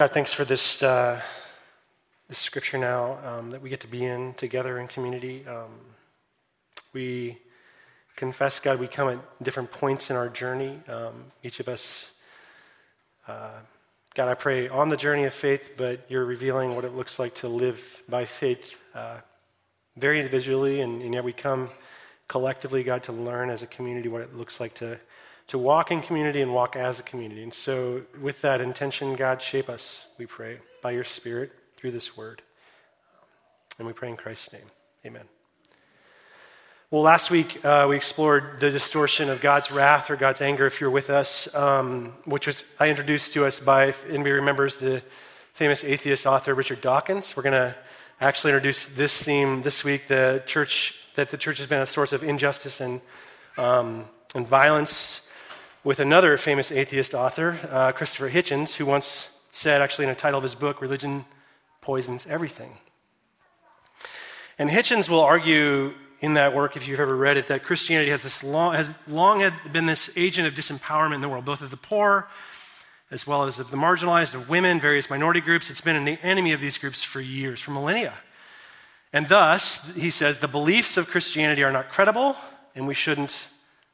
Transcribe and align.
God, 0.00 0.10
thanks 0.10 0.32
for 0.32 0.44
this, 0.44 0.82
uh, 0.82 1.20
this 2.26 2.38
scripture 2.38 2.78
now 2.78 3.16
um, 3.24 3.52
that 3.52 3.62
we 3.62 3.70
get 3.70 3.78
to 3.82 3.86
be 3.86 4.04
in 4.04 4.34
together 4.34 4.80
in 4.80 4.88
community. 4.88 5.46
Um, 5.46 5.70
we 6.92 7.38
confess, 8.16 8.58
God, 8.58 8.80
we 8.80 8.88
come 8.88 9.08
at 9.08 9.44
different 9.44 9.70
points 9.70 10.10
in 10.10 10.16
our 10.16 10.28
journey. 10.28 10.80
Um, 10.88 11.26
each 11.44 11.60
of 11.60 11.68
us, 11.68 12.10
uh, 13.28 13.60
God, 14.14 14.28
I 14.28 14.34
pray 14.34 14.68
on 14.68 14.88
the 14.88 14.96
journey 14.96 15.26
of 15.26 15.32
faith, 15.32 15.74
but 15.76 16.04
you're 16.08 16.24
revealing 16.24 16.74
what 16.74 16.84
it 16.84 16.96
looks 16.96 17.20
like 17.20 17.36
to 17.36 17.48
live 17.48 18.02
by 18.08 18.24
faith 18.24 18.76
uh, 18.96 19.18
very 19.96 20.18
individually, 20.18 20.80
and, 20.80 21.02
and 21.02 21.14
yet 21.14 21.22
we 21.22 21.32
come 21.32 21.70
collectively, 22.26 22.82
God, 22.82 23.04
to 23.04 23.12
learn 23.12 23.48
as 23.48 23.62
a 23.62 23.68
community 23.68 24.08
what 24.08 24.22
it 24.22 24.34
looks 24.34 24.58
like 24.58 24.74
to 24.74 24.98
to 25.48 25.58
walk 25.58 25.90
in 25.90 26.00
community 26.00 26.40
and 26.40 26.54
walk 26.54 26.76
as 26.76 26.98
a 26.98 27.02
community. 27.02 27.42
And 27.42 27.52
so, 27.52 28.02
with 28.20 28.40
that 28.42 28.60
intention, 28.60 29.14
God, 29.14 29.42
shape 29.42 29.68
us, 29.68 30.06
we 30.18 30.26
pray, 30.26 30.58
by 30.82 30.92
your 30.92 31.04
Spirit 31.04 31.52
through 31.76 31.90
this 31.90 32.16
word. 32.16 32.42
And 33.78 33.86
we 33.86 33.92
pray 33.92 34.08
in 34.08 34.16
Christ's 34.16 34.52
name. 34.52 34.66
Amen. 35.04 35.24
Well, 36.90 37.02
last 37.02 37.30
week 37.30 37.64
uh, 37.64 37.86
we 37.90 37.96
explored 37.96 38.60
the 38.60 38.70
distortion 38.70 39.28
of 39.28 39.40
God's 39.40 39.72
wrath 39.72 40.10
or 40.10 40.16
God's 40.16 40.40
anger, 40.40 40.64
if 40.64 40.80
you're 40.80 40.90
with 40.90 41.10
us, 41.10 41.52
um, 41.54 42.14
which 42.24 42.46
was 42.46 42.64
I 42.78 42.88
introduced 42.88 43.32
to 43.32 43.44
us 43.44 43.58
by, 43.58 43.86
if 43.86 44.04
anybody 44.06 44.30
remembers, 44.30 44.76
the 44.76 45.02
famous 45.54 45.82
atheist 45.82 46.24
author 46.24 46.54
Richard 46.54 46.80
Dawkins. 46.80 47.36
We're 47.36 47.42
going 47.42 47.52
to 47.52 47.76
actually 48.20 48.52
introduce 48.52 48.86
this 48.86 49.22
theme 49.22 49.62
this 49.62 49.82
week 49.82 50.06
the 50.06 50.42
church, 50.46 50.94
that 51.16 51.30
the 51.30 51.36
church 51.36 51.58
has 51.58 51.66
been 51.66 51.80
a 51.80 51.86
source 51.86 52.12
of 52.12 52.22
injustice 52.22 52.80
and, 52.80 53.00
um, 53.58 54.04
and 54.34 54.46
violence 54.46 55.20
with 55.84 56.00
another 56.00 56.36
famous 56.36 56.72
atheist 56.72 57.14
author, 57.14 57.58
uh, 57.70 57.92
Christopher 57.92 58.30
Hitchens, 58.30 58.74
who 58.74 58.86
once 58.86 59.28
said, 59.50 59.82
actually 59.82 60.06
in 60.06 60.08
the 60.08 60.16
title 60.16 60.38
of 60.38 60.42
his 60.42 60.54
book, 60.54 60.80
Religion 60.80 61.24
Poisons 61.82 62.26
Everything. 62.26 62.78
And 64.58 64.70
Hitchens 64.70 65.08
will 65.08 65.20
argue 65.20 65.92
in 66.20 66.34
that 66.34 66.54
work, 66.54 66.74
if 66.74 66.88
you've 66.88 67.00
ever 67.00 67.14
read 67.14 67.36
it, 67.36 67.48
that 67.48 67.64
Christianity 67.64 68.10
has, 68.10 68.22
this 68.22 68.42
long, 68.42 68.74
has 68.74 68.88
long 69.06 69.52
been 69.72 69.84
this 69.84 70.08
agent 70.16 70.48
of 70.48 70.54
disempowerment 70.54 71.16
in 71.16 71.20
the 71.20 71.28
world, 71.28 71.44
both 71.44 71.60
of 71.60 71.70
the 71.70 71.76
poor 71.76 72.28
as 73.10 73.26
well 73.26 73.44
as 73.44 73.58
of 73.58 73.70
the 73.70 73.76
marginalized, 73.76 74.34
of 74.34 74.48
women, 74.48 74.80
various 74.80 75.10
minority 75.10 75.40
groups. 75.40 75.70
It's 75.70 75.80
been 75.80 75.94
an 75.94 76.08
enemy 76.08 76.52
of 76.52 76.60
these 76.60 76.78
groups 76.78 77.02
for 77.02 77.20
years, 77.20 77.60
for 77.60 77.70
millennia. 77.70 78.14
And 79.12 79.28
thus, 79.28 79.78
he 79.94 80.10
says, 80.10 80.38
the 80.38 80.48
beliefs 80.48 80.96
of 80.96 81.06
Christianity 81.06 81.62
are 81.62 81.70
not 81.70 81.92
credible, 81.92 82.34
and 82.74 82.88
we 82.88 82.94
shouldn't 82.94 83.46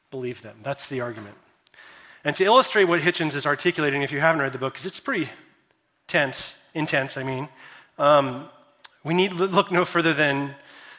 believe 0.09 0.41
them. 0.41 0.57
That's 0.63 0.87
the 0.87 1.01
argument. 1.01 1.35
And 2.23 2.35
to 2.35 2.43
illustrate 2.43 2.83
what 2.83 3.01
Hitchens 3.01 3.33
is 3.33 3.45
articulating, 3.45 4.03
if 4.03 4.11
you 4.11 4.19
haven't 4.19 4.41
read 4.41 4.51
the 4.51 4.59
book, 4.59 4.73
because 4.73 4.85
it's 4.85 4.99
pretty 4.99 5.29
tense, 6.07 6.53
intense, 6.75 7.17
I 7.17 7.23
mean, 7.23 7.49
um, 7.97 8.47
we 9.03 9.15
need 9.15 9.33
look 9.33 9.71
no 9.71 9.85
further 9.85 10.13
than 10.13 10.53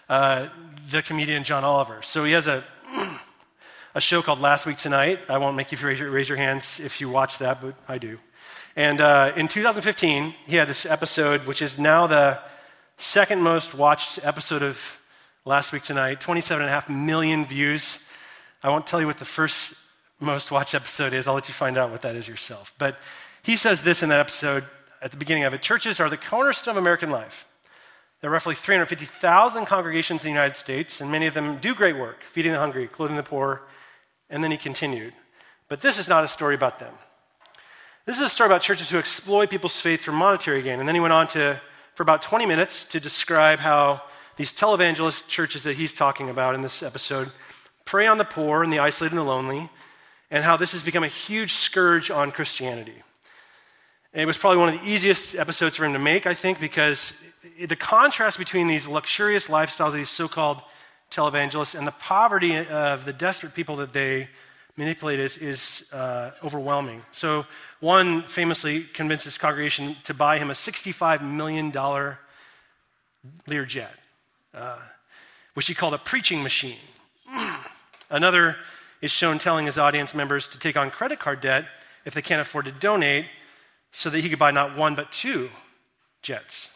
uh, 0.08 0.48
the 0.90 1.00
comedian 1.00 1.44
John 1.44 1.62
Oliver. 1.62 2.02
So 2.02 2.24
he 2.24 2.32
has 2.32 2.48
a, 2.48 2.64
a 3.94 4.00
show 4.00 4.20
called 4.20 4.40
Last 4.40 4.66
Week 4.66 4.76
Tonight. 4.76 5.20
I 5.28 5.38
won't 5.38 5.56
make 5.56 5.70
you 5.70 5.78
raise 5.78 6.00
your, 6.00 6.10
raise 6.10 6.28
your 6.28 6.38
hands 6.38 6.80
if 6.80 7.00
you 7.00 7.08
watch 7.08 7.38
that, 7.38 7.62
but 7.62 7.76
I 7.86 7.98
do. 7.98 8.18
And 8.74 9.00
uh, 9.00 9.32
in 9.36 9.46
2015, 9.46 10.34
he 10.46 10.56
had 10.56 10.66
this 10.66 10.86
episode, 10.86 11.46
which 11.46 11.62
is 11.62 11.78
now 11.78 12.08
the 12.08 12.40
second 12.96 13.42
most 13.42 13.74
watched 13.74 14.18
episode 14.24 14.62
of 14.62 14.98
Last 15.44 15.72
Week 15.72 15.82
Tonight, 15.82 16.20
27.5 16.20 16.88
million 16.88 17.44
views. 17.44 18.00
I 18.62 18.70
won't 18.70 18.86
tell 18.86 19.00
you 19.00 19.06
what 19.06 19.18
the 19.18 19.24
first 19.24 19.74
most 20.22 20.50
watched 20.50 20.74
episode 20.74 21.12
is. 21.12 21.26
I'll 21.26 21.34
let 21.34 21.48
you 21.48 21.54
find 21.54 21.76
out 21.76 21.90
what 21.90 22.02
that 22.02 22.16
is 22.16 22.28
yourself. 22.28 22.72
But 22.78 22.98
he 23.42 23.56
says 23.56 23.82
this 23.82 24.02
in 24.02 24.08
that 24.08 24.20
episode 24.20 24.64
at 25.00 25.10
the 25.10 25.16
beginning 25.16 25.44
of 25.44 25.52
it 25.52 25.62
Churches 25.62 26.00
are 26.00 26.08
the 26.08 26.16
cornerstone 26.16 26.72
of 26.72 26.78
American 26.78 27.10
life. 27.10 27.48
There 28.20 28.30
are 28.30 28.32
roughly 28.32 28.54
350,000 28.54 29.66
congregations 29.66 30.22
in 30.22 30.26
the 30.26 30.30
United 30.30 30.56
States, 30.56 31.00
and 31.00 31.10
many 31.10 31.26
of 31.26 31.34
them 31.34 31.58
do 31.58 31.74
great 31.74 31.96
work, 31.96 32.22
feeding 32.22 32.52
the 32.52 32.58
hungry, 32.58 32.86
clothing 32.86 33.16
the 33.16 33.22
poor. 33.24 33.62
And 34.30 34.44
then 34.44 34.52
he 34.52 34.56
continued. 34.56 35.12
But 35.68 35.80
this 35.80 35.98
is 35.98 36.08
not 36.08 36.22
a 36.22 36.28
story 36.28 36.54
about 36.54 36.78
them. 36.78 36.94
This 38.06 38.16
is 38.16 38.22
a 38.22 38.28
story 38.28 38.46
about 38.46 38.62
churches 38.62 38.90
who 38.90 38.98
exploit 38.98 39.50
people's 39.50 39.80
faith 39.80 40.02
for 40.02 40.12
monetary 40.12 40.62
gain. 40.62 40.78
And 40.78 40.88
then 40.88 40.94
he 40.94 41.00
went 41.00 41.12
on 41.12 41.26
to, 41.28 41.60
for 41.94 42.04
about 42.04 42.22
20 42.22 42.46
minutes, 42.46 42.84
to 42.86 43.00
describe 43.00 43.58
how 43.58 44.02
these 44.36 44.52
televangelist 44.52 45.26
churches 45.26 45.64
that 45.64 45.76
he's 45.76 45.92
talking 45.92 46.30
about 46.30 46.54
in 46.54 46.62
this 46.62 46.82
episode 46.82 47.30
prey 47.84 48.06
on 48.06 48.18
the 48.18 48.24
poor 48.24 48.62
and 48.62 48.72
the 48.72 48.78
isolated 48.78 49.12
and 49.12 49.18
the 49.18 49.24
lonely, 49.24 49.68
and 50.32 50.42
how 50.42 50.56
this 50.56 50.72
has 50.72 50.82
become 50.82 51.04
a 51.04 51.08
huge 51.08 51.52
scourge 51.52 52.10
on 52.10 52.32
Christianity. 52.32 52.94
And 54.14 54.22
it 54.22 54.26
was 54.26 54.38
probably 54.38 54.58
one 54.58 54.74
of 54.74 54.80
the 54.80 54.88
easiest 54.88 55.36
episodes 55.36 55.76
for 55.76 55.84
him 55.84 55.92
to 55.92 55.98
make, 55.98 56.26
I 56.26 56.32
think, 56.32 56.58
because 56.58 57.12
the 57.60 57.76
contrast 57.76 58.38
between 58.38 58.66
these 58.66 58.88
luxurious 58.88 59.48
lifestyles 59.48 59.88
of 59.88 59.94
these 59.94 60.08
so 60.08 60.28
called 60.28 60.62
televangelists 61.10 61.74
and 61.74 61.86
the 61.86 61.92
poverty 61.92 62.56
of 62.56 63.04
the 63.04 63.12
desperate 63.12 63.54
people 63.54 63.76
that 63.76 63.92
they 63.92 64.30
manipulate 64.78 65.20
is, 65.20 65.36
is 65.36 65.84
uh, 65.92 66.30
overwhelming. 66.42 67.02
So, 67.12 67.44
one 67.80 68.22
famously 68.22 68.84
convinced 68.84 69.26
his 69.26 69.36
congregation 69.36 69.96
to 70.04 70.14
buy 70.14 70.38
him 70.38 70.48
a 70.48 70.54
$65 70.54 71.20
million 71.20 71.70
Learjet, 73.46 73.88
uh, 74.54 74.78
which 75.52 75.66
he 75.66 75.74
called 75.74 75.92
a 75.92 75.98
preaching 75.98 76.42
machine. 76.42 76.78
Another 78.10 78.56
is 79.02 79.10
shown 79.10 79.38
telling 79.38 79.66
his 79.66 79.76
audience 79.76 80.14
members 80.14 80.48
to 80.48 80.58
take 80.58 80.76
on 80.76 80.90
credit 80.90 81.18
card 81.18 81.40
debt 81.40 81.66
if 82.04 82.14
they 82.14 82.22
can't 82.22 82.40
afford 82.40 82.64
to 82.64 82.72
donate 82.72 83.26
so 83.90 84.08
that 84.08 84.20
he 84.20 84.30
could 84.30 84.38
buy 84.38 84.50
not 84.50 84.76
one 84.76 84.94
but 84.94 85.12
two 85.12 85.50
jets. 86.22 86.68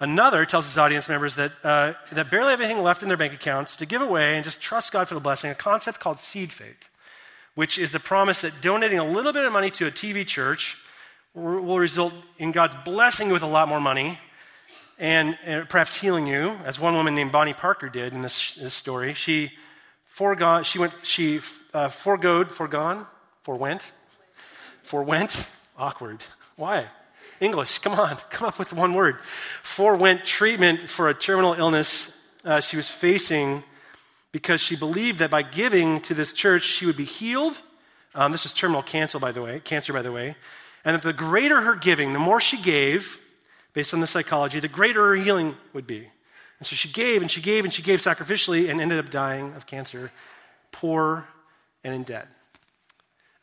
Another 0.00 0.44
tells 0.44 0.64
his 0.64 0.78
audience 0.78 1.08
members 1.08 1.34
that, 1.34 1.52
uh, 1.62 1.92
that 2.12 2.30
barely 2.30 2.50
have 2.50 2.60
anything 2.60 2.82
left 2.82 3.02
in 3.02 3.08
their 3.08 3.16
bank 3.16 3.32
accounts 3.32 3.76
to 3.76 3.86
give 3.86 4.00
away 4.00 4.36
and 4.36 4.44
just 4.44 4.60
trust 4.60 4.92
God 4.92 5.08
for 5.08 5.14
the 5.14 5.20
blessing, 5.20 5.50
a 5.50 5.54
concept 5.54 6.00
called 6.00 6.20
seed 6.20 6.52
faith, 6.52 6.88
which 7.54 7.78
is 7.78 7.90
the 7.90 8.00
promise 8.00 8.40
that 8.40 8.60
donating 8.60 8.98
a 8.98 9.04
little 9.04 9.32
bit 9.32 9.44
of 9.44 9.52
money 9.52 9.70
to 9.72 9.86
a 9.86 9.90
TV 9.90 10.26
church 10.26 10.78
will 11.34 11.78
result 11.78 12.14
in 12.38 12.52
God's 12.52 12.76
blessing 12.84 13.30
with 13.30 13.42
a 13.42 13.46
lot 13.46 13.68
more 13.68 13.80
money 13.80 14.18
and, 14.98 15.38
and 15.44 15.68
perhaps 15.68 16.00
healing 16.00 16.26
you, 16.26 16.56
as 16.64 16.80
one 16.80 16.94
woman 16.94 17.14
named 17.14 17.30
Bonnie 17.30 17.52
Parker 17.52 17.88
did 17.88 18.12
in 18.12 18.22
this, 18.22 18.56
this 18.56 18.74
story. 18.74 19.14
She 19.14 19.52
Foregone, 20.18 20.64
she 20.64 20.80
went, 20.80 20.96
she 21.04 21.38
uh, 21.72 21.88
foregoed, 21.88 22.50
foregone, 22.50 23.06
forewent, 23.44 23.92
forewent, 24.82 25.36
awkward. 25.76 26.24
Why? 26.56 26.86
English, 27.38 27.78
come 27.78 27.92
on, 27.92 28.16
come 28.30 28.48
up 28.48 28.58
with 28.58 28.72
one 28.72 28.94
word. 28.94 29.18
Forewent 29.62 30.24
treatment 30.24 30.80
for 30.80 31.08
a 31.08 31.14
terminal 31.14 31.54
illness 31.54 32.18
uh, 32.44 32.58
she 32.58 32.76
was 32.76 32.90
facing 32.90 33.62
because 34.32 34.60
she 34.60 34.74
believed 34.74 35.20
that 35.20 35.30
by 35.30 35.42
giving 35.42 36.00
to 36.00 36.14
this 36.14 36.32
church, 36.32 36.64
she 36.64 36.84
would 36.84 36.96
be 36.96 37.04
healed. 37.04 37.60
Um, 38.12 38.32
this 38.32 38.42
was 38.42 38.52
terminal 38.52 38.82
cancer, 38.82 39.20
by 39.20 39.30
the 39.30 39.40
way, 39.40 39.60
cancer, 39.60 39.92
by 39.92 40.02
the 40.02 40.10
way. 40.10 40.34
And 40.84 40.96
that 40.96 41.02
the 41.02 41.12
greater 41.12 41.60
her 41.60 41.76
giving, 41.76 42.12
the 42.12 42.18
more 42.18 42.40
she 42.40 42.60
gave, 42.60 43.20
based 43.72 43.94
on 43.94 44.00
the 44.00 44.08
psychology, 44.08 44.58
the 44.58 44.66
greater 44.66 45.10
her 45.10 45.14
healing 45.14 45.54
would 45.72 45.86
be. 45.86 46.08
And 46.58 46.66
so 46.66 46.74
she 46.74 46.88
gave 46.88 47.22
and 47.22 47.30
she 47.30 47.40
gave 47.40 47.64
and 47.64 47.72
she 47.72 47.82
gave 47.82 48.00
sacrificially 48.00 48.68
and 48.68 48.80
ended 48.80 48.98
up 48.98 49.10
dying 49.10 49.54
of 49.54 49.66
cancer, 49.66 50.10
poor 50.72 51.28
and 51.84 51.94
in 51.94 52.02
debt. 52.02 52.28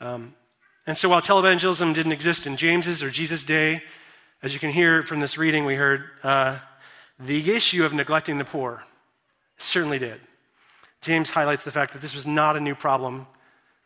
Um, 0.02 0.36
and 0.88 0.98
so 0.98 1.10
while 1.10 1.22
televangelism 1.22 1.96
didn't 1.96 2.12
exist 2.12 2.46
in 2.46 2.58
James's 2.58 3.02
or 3.02 3.10
Jesus' 3.10 3.44
day, 3.44 3.82
as 4.44 4.54
you 4.54 4.60
can 4.60 4.70
hear 4.70 5.02
from 5.02 5.20
this 5.20 5.38
reading 5.38 5.66
we 5.66 5.76
heard, 5.76 6.06
uh, 6.24 6.60
the 7.20 7.52
issue 7.52 7.86
of 7.86 7.94
neglecting 7.94 8.38
the 8.38 8.46
poor 8.46 8.84
certainly 9.58 9.98
did. 9.98 10.20
James 11.02 11.30
highlights 11.30 11.64
the 11.64 11.72
fact 11.72 11.94
that 11.94 12.02
this 12.02 12.14
was 12.14 12.28
not 12.28 12.58
a 12.58 12.60
new 12.60 12.76
problem 12.76 13.28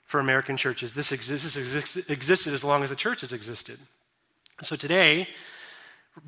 for 0.06 0.20
American 0.20 0.58
churches. 0.58 0.96
This, 0.96 1.12
exists, 1.12 1.96
existed 2.10 2.54
as 2.54 2.64
long 2.64 2.84
as 2.84 2.90
the 2.90 2.96
church 2.96 3.22
has 3.22 3.32
existed. 3.32 3.78
And 4.58 4.66
so 4.66 4.76
today, 4.76 5.28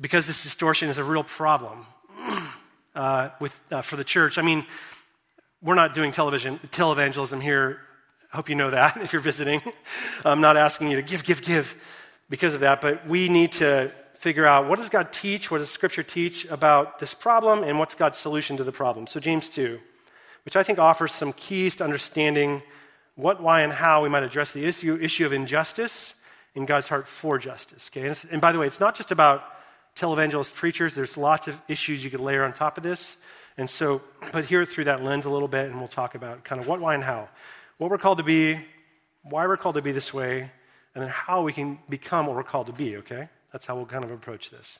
because 0.00 0.26
this 0.26 0.42
distortion 0.42 0.88
is 0.88 0.98
a 0.98 1.04
real 1.04 1.24
problem, 1.24 1.86
uh, 2.94 3.30
with, 3.40 3.58
uh, 3.70 3.82
for 3.82 3.96
the 3.96 4.04
church. 4.04 4.38
I 4.38 4.42
mean, 4.42 4.66
we're 5.62 5.74
not 5.74 5.94
doing 5.94 6.12
television, 6.12 6.58
televangelism 6.70 7.40
here. 7.40 7.80
I 8.32 8.36
hope 8.36 8.48
you 8.48 8.54
know 8.54 8.70
that 8.70 8.96
if 9.02 9.12
you're 9.12 9.22
visiting. 9.22 9.60
I'm 10.24 10.40
not 10.40 10.56
asking 10.56 10.90
you 10.90 10.96
to 10.96 11.02
give, 11.02 11.24
give, 11.24 11.42
give 11.42 11.74
because 12.28 12.54
of 12.54 12.60
that, 12.60 12.80
but 12.80 13.06
we 13.06 13.28
need 13.28 13.52
to 13.52 13.92
figure 14.14 14.46
out 14.46 14.68
what 14.68 14.78
does 14.78 14.88
God 14.88 15.12
teach, 15.12 15.50
what 15.50 15.58
does 15.58 15.70
Scripture 15.70 16.02
teach 16.02 16.44
about 16.46 16.98
this 16.98 17.12
problem, 17.12 17.64
and 17.64 17.78
what's 17.78 17.94
God's 17.94 18.18
solution 18.18 18.56
to 18.56 18.64
the 18.64 18.72
problem. 18.72 19.06
So, 19.06 19.18
James 19.18 19.48
2, 19.50 19.80
which 20.44 20.56
I 20.56 20.62
think 20.62 20.78
offers 20.78 21.12
some 21.12 21.32
keys 21.32 21.76
to 21.76 21.84
understanding 21.84 22.62
what, 23.16 23.42
why, 23.42 23.62
and 23.62 23.72
how 23.72 24.02
we 24.02 24.08
might 24.08 24.22
address 24.22 24.52
the 24.52 24.64
issue, 24.64 24.98
issue 25.00 25.26
of 25.26 25.32
injustice 25.32 26.14
in 26.54 26.66
God's 26.66 26.88
heart 26.88 27.08
for 27.08 27.38
justice. 27.38 27.90
Okay? 27.92 28.06
And, 28.06 28.24
and 28.30 28.40
by 28.40 28.52
the 28.52 28.58
way, 28.58 28.66
it's 28.66 28.80
not 28.80 28.94
just 28.94 29.10
about 29.10 29.44
televangelist 29.96 30.54
preachers. 30.54 30.94
There's 30.94 31.16
lots 31.16 31.48
of 31.48 31.60
issues 31.68 32.02
you 32.02 32.10
could 32.10 32.20
layer 32.20 32.44
on 32.44 32.52
top 32.52 32.76
of 32.76 32.82
this. 32.82 33.18
And 33.58 33.68
so, 33.68 34.00
but 34.32 34.44
hear 34.44 34.62
it 34.62 34.66
through 34.66 34.84
that 34.84 35.02
lens 35.02 35.24
a 35.24 35.30
little 35.30 35.48
bit, 35.48 35.66
and 35.66 35.78
we'll 35.78 35.88
talk 35.88 36.14
about 36.14 36.44
kind 36.44 36.60
of 36.60 36.66
what, 36.66 36.80
why, 36.80 36.94
and 36.94 37.04
how. 37.04 37.28
What 37.78 37.90
we're 37.90 37.98
called 37.98 38.18
to 38.18 38.24
be, 38.24 38.58
why 39.22 39.46
we're 39.46 39.56
called 39.56 39.74
to 39.74 39.82
be 39.82 39.92
this 39.92 40.14
way, 40.14 40.50
and 40.94 41.02
then 41.02 41.10
how 41.10 41.42
we 41.42 41.52
can 41.52 41.78
become 41.88 42.26
what 42.26 42.36
we're 42.36 42.42
called 42.42 42.66
to 42.68 42.72
be, 42.72 42.96
okay? 42.98 43.28
That's 43.52 43.66
how 43.66 43.76
we'll 43.76 43.86
kind 43.86 44.04
of 44.04 44.10
approach 44.10 44.50
this. 44.50 44.78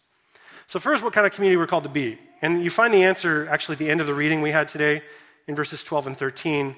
So, 0.66 0.78
first, 0.78 1.02
what 1.04 1.12
kind 1.12 1.26
of 1.26 1.32
community 1.32 1.56
we're 1.56 1.66
called 1.66 1.84
to 1.84 1.90
be. 1.90 2.18
And 2.40 2.62
you 2.62 2.70
find 2.70 2.92
the 2.92 3.02
answer 3.02 3.46
actually 3.48 3.74
at 3.74 3.78
the 3.78 3.90
end 3.90 4.00
of 4.00 4.06
the 4.06 4.14
reading 4.14 4.40
we 4.40 4.50
had 4.50 4.68
today 4.68 5.02
in 5.46 5.54
verses 5.54 5.84
12 5.84 6.08
and 6.08 6.16
13. 6.16 6.76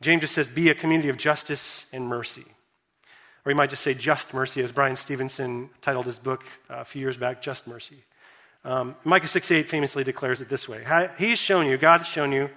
James 0.00 0.20
just 0.20 0.34
says, 0.34 0.48
Be 0.48 0.68
a 0.68 0.74
community 0.74 1.08
of 1.08 1.16
justice 1.16 1.86
and 1.92 2.06
mercy. 2.06 2.44
Or 3.44 3.50
you 3.50 3.56
might 3.56 3.70
just 3.70 3.82
say 3.82 3.94
just 3.94 4.32
mercy, 4.32 4.62
as 4.62 4.70
Bryan 4.70 4.94
Stevenson 4.94 5.70
titled 5.80 6.06
his 6.06 6.18
book 6.18 6.44
uh, 6.70 6.76
a 6.76 6.84
few 6.84 7.00
years 7.00 7.16
back, 7.16 7.42
Just 7.42 7.66
Mercy. 7.66 8.04
Um, 8.64 8.94
Micah 9.04 9.26
6 9.26 9.50
8 9.50 9.68
famously 9.68 10.04
declares 10.04 10.40
it 10.40 10.48
this 10.48 10.68
way 10.68 10.84
He's 11.18 11.38
shown 11.38 11.66
you, 11.66 11.76
God 11.76 11.98
has 11.98 12.06
shown 12.06 12.30
you, 12.30 12.50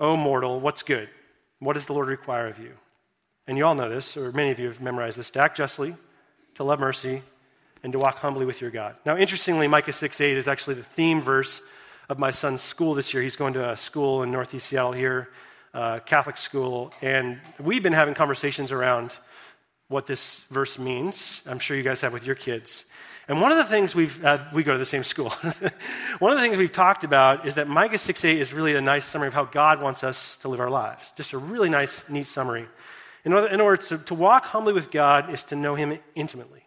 O 0.00 0.16
mortal, 0.16 0.60
what's 0.60 0.82
good? 0.82 1.08
What 1.58 1.74
does 1.74 1.86
the 1.86 1.92
Lord 1.92 2.08
require 2.08 2.46
of 2.46 2.58
you? 2.58 2.72
And 3.46 3.58
you 3.58 3.66
all 3.66 3.74
know 3.74 3.90
this, 3.90 4.16
or 4.16 4.32
many 4.32 4.50
of 4.50 4.58
you 4.58 4.68
have 4.68 4.80
memorized 4.80 5.18
this 5.18 5.30
to 5.32 5.40
act 5.40 5.58
justly, 5.58 5.94
to 6.54 6.64
love 6.64 6.80
mercy, 6.80 7.22
and 7.82 7.92
to 7.92 7.98
walk 7.98 8.16
humbly 8.16 8.46
with 8.46 8.62
your 8.62 8.70
God. 8.70 8.96
Now, 9.04 9.18
interestingly, 9.18 9.68
Micah 9.68 9.92
6 9.92 10.20
8 10.20 10.36
is 10.36 10.48
actually 10.48 10.76
the 10.76 10.82
theme 10.82 11.20
verse 11.20 11.60
of 12.08 12.18
my 12.18 12.30
son's 12.30 12.62
school 12.62 12.94
this 12.94 13.12
year. 13.12 13.22
He's 13.22 13.36
going 13.36 13.52
to 13.54 13.70
a 13.70 13.76
school 13.76 14.22
in 14.22 14.30
Northeast 14.30 14.68
Seattle 14.68 14.92
here, 14.92 15.28
uh, 15.74 15.98
Catholic 16.00 16.38
school, 16.38 16.92
and 17.02 17.38
we've 17.60 17.82
been 17.82 17.92
having 17.92 18.14
conversations 18.14 18.72
around 18.72 19.18
what 19.88 20.06
this 20.06 20.44
verse 20.50 20.78
means. 20.78 21.42
I'm 21.46 21.58
sure 21.58 21.76
you 21.76 21.82
guys 21.82 22.00
have 22.00 22.12
with 22.12 22.26
your 22.26 22.34
kids. 22.34 22.84
And 23.26 23.40
one 23.40 23.52
of 23.52 23.58
the 23.58 23.64
things 23.64 23.94
we've, 23.94 24.22
uh, 24.24 24.38
we 24.52 24.62
go 24.62 24.72
to 24.72 24.78
the 24.78 24.84
same 24.84 25.02
school. 25.02 25.30
one 26.18 26.32
of 26.32 26.38
the 26.38 26.42
things 26.42 26.58
we've 26.58 26.72
talked 26.72 27.04
about 27.04 27.46
is 27.46 27.54
that 27.54 27.68
Micah 27.68 27.98
6 27.98 28.24
8 28.24 28.38
is 28.38 28.52
really 28.52 28.74
a 28.74 28.80
nice 28.80 29.06
summary 29.06 29.28
of 29.28 29.34
how 29.34 29.44
God 29.44 29.80
wants 29.80 30.04
us 30.04 30.36
to 30.38 30.48
live 30.48 30.60
our 30.60 30.70
lives. 30.70 31.12
Just 31.12 31.32
a 31.32 31.38
really 31.38 31.70
nice, 31.70 32.08
neat 32.08 32.28
summary. 32.28 32.66
In 33.24 33.32
order, 33.32 33.46
in 33.46 33.60
order 33.60 33.82
to, 33.86 33.98
to 33.98 34.14
walk 34.14 34.44
humbly 34.46 34.74
with 34.74 34.90
God 34.90 35.32
is 35.32 35.42
to 35.44 35.56
know 35.56 35.74
Him 35.74 35.98
intimately. 36.14 36.64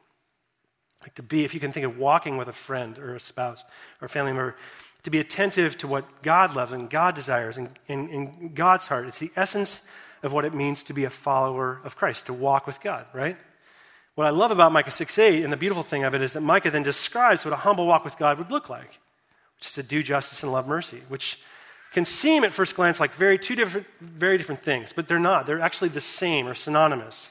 Like 1.04 1.14
to 1.16 1.24
be, 1.24 1.46
if 1.46 1.54
you 1.54 1.60
can 1.60 1.72
think 1.72 1.86
of 1.86 2.00
walking 2.00 2.38
with 2.38 2.48
a 2.48 2.54
friend 2.54 2.98
or 2.98 3.16
a 3.16 3.20
spouse 3.20 3.64
or 4.02 4.08
a 4.08 4.10
family 4.10 4.32
member, 4.32 4.56
to 5.04 5.12
be 5.12 5.20
attentive 5.20 5.78
to 5.78 5.88
what 5.88 6.24
God 6.24 6.56
loves 6.56 6.74
and 6.74 6.90
God 6.90 7.14
desires 7.14 7.58
and 7.58 7.70
in 7.88 8.54
God's 8.56 8.88
heart. 8.88 9.06
It's 9.08 9.20
the 9.20 9.32
essence 9.36 9.84
of 10.24 10.34
what 10.34 10.46
it 10.46 10.54
means 10.54 10.84
to 10.84 10.94
be 10.94 11.04
a 11.04 11.10
follower 11.10 11.80
of 11.84 11.96
Christ, 11.96 12.26
to 12.28 12.34
walk 12.34 12.68
with 12.68 12.82
God, 12.82 13.06
right? 13.14 13.38
What 14.16 14.26
I 14.26 14.32
love 14.32 14.52
about 14.52 14.72
Micah 14.72 14.92
6 14.92 15.18
8, 15.18 15.44
and 15.44 15.54
the 15.54 15.58
beautiful 15.58 15.84
thing 15.84 16.04
of 16.04 16.16
it 16.16 16.22
is 16.22 16.34
that 16.34 16.42
Micah 16.42 16.72
then 16.72 16.84
describes 16.84 17.46
what 17.46 17.54
a 17.54 17.58
humble 17.58 17.86
walk 17.86 18.04
with 18.04 18.18
God 18.18 18.38
would 18.40 18.50
look 18.50 18.70
like, 18.70 19.00
which 19.58 19.68
is 19.68 19.74
to 19.74 19.84
do 19.84 20.02
justice 20.02 20.42
and 20.42 20.52
love 20.52 20.68
mercy, 20.68 21.02
which 21.08 21.40
can 21.94 22.06
seem 22.06 22.44
at 22.44 22.52
first 22.52 22.76
glance 22.76 23.00
like 23.00 23.12
very 23.12 23.38
two 23.38 23.56
different, 23.56 23.88
very 24.02 24.38
different 24.38 24.62
things, 24.62 24.92
but 24.92 25.08
they're 25.08 25.20
not. 25.20 25.46
They're 25.46 25.62
actually 25.62 25.90
the 25.90 26.02
same 26.02 26.48
or 26.48 26.54
synonymous. 26.54 27.30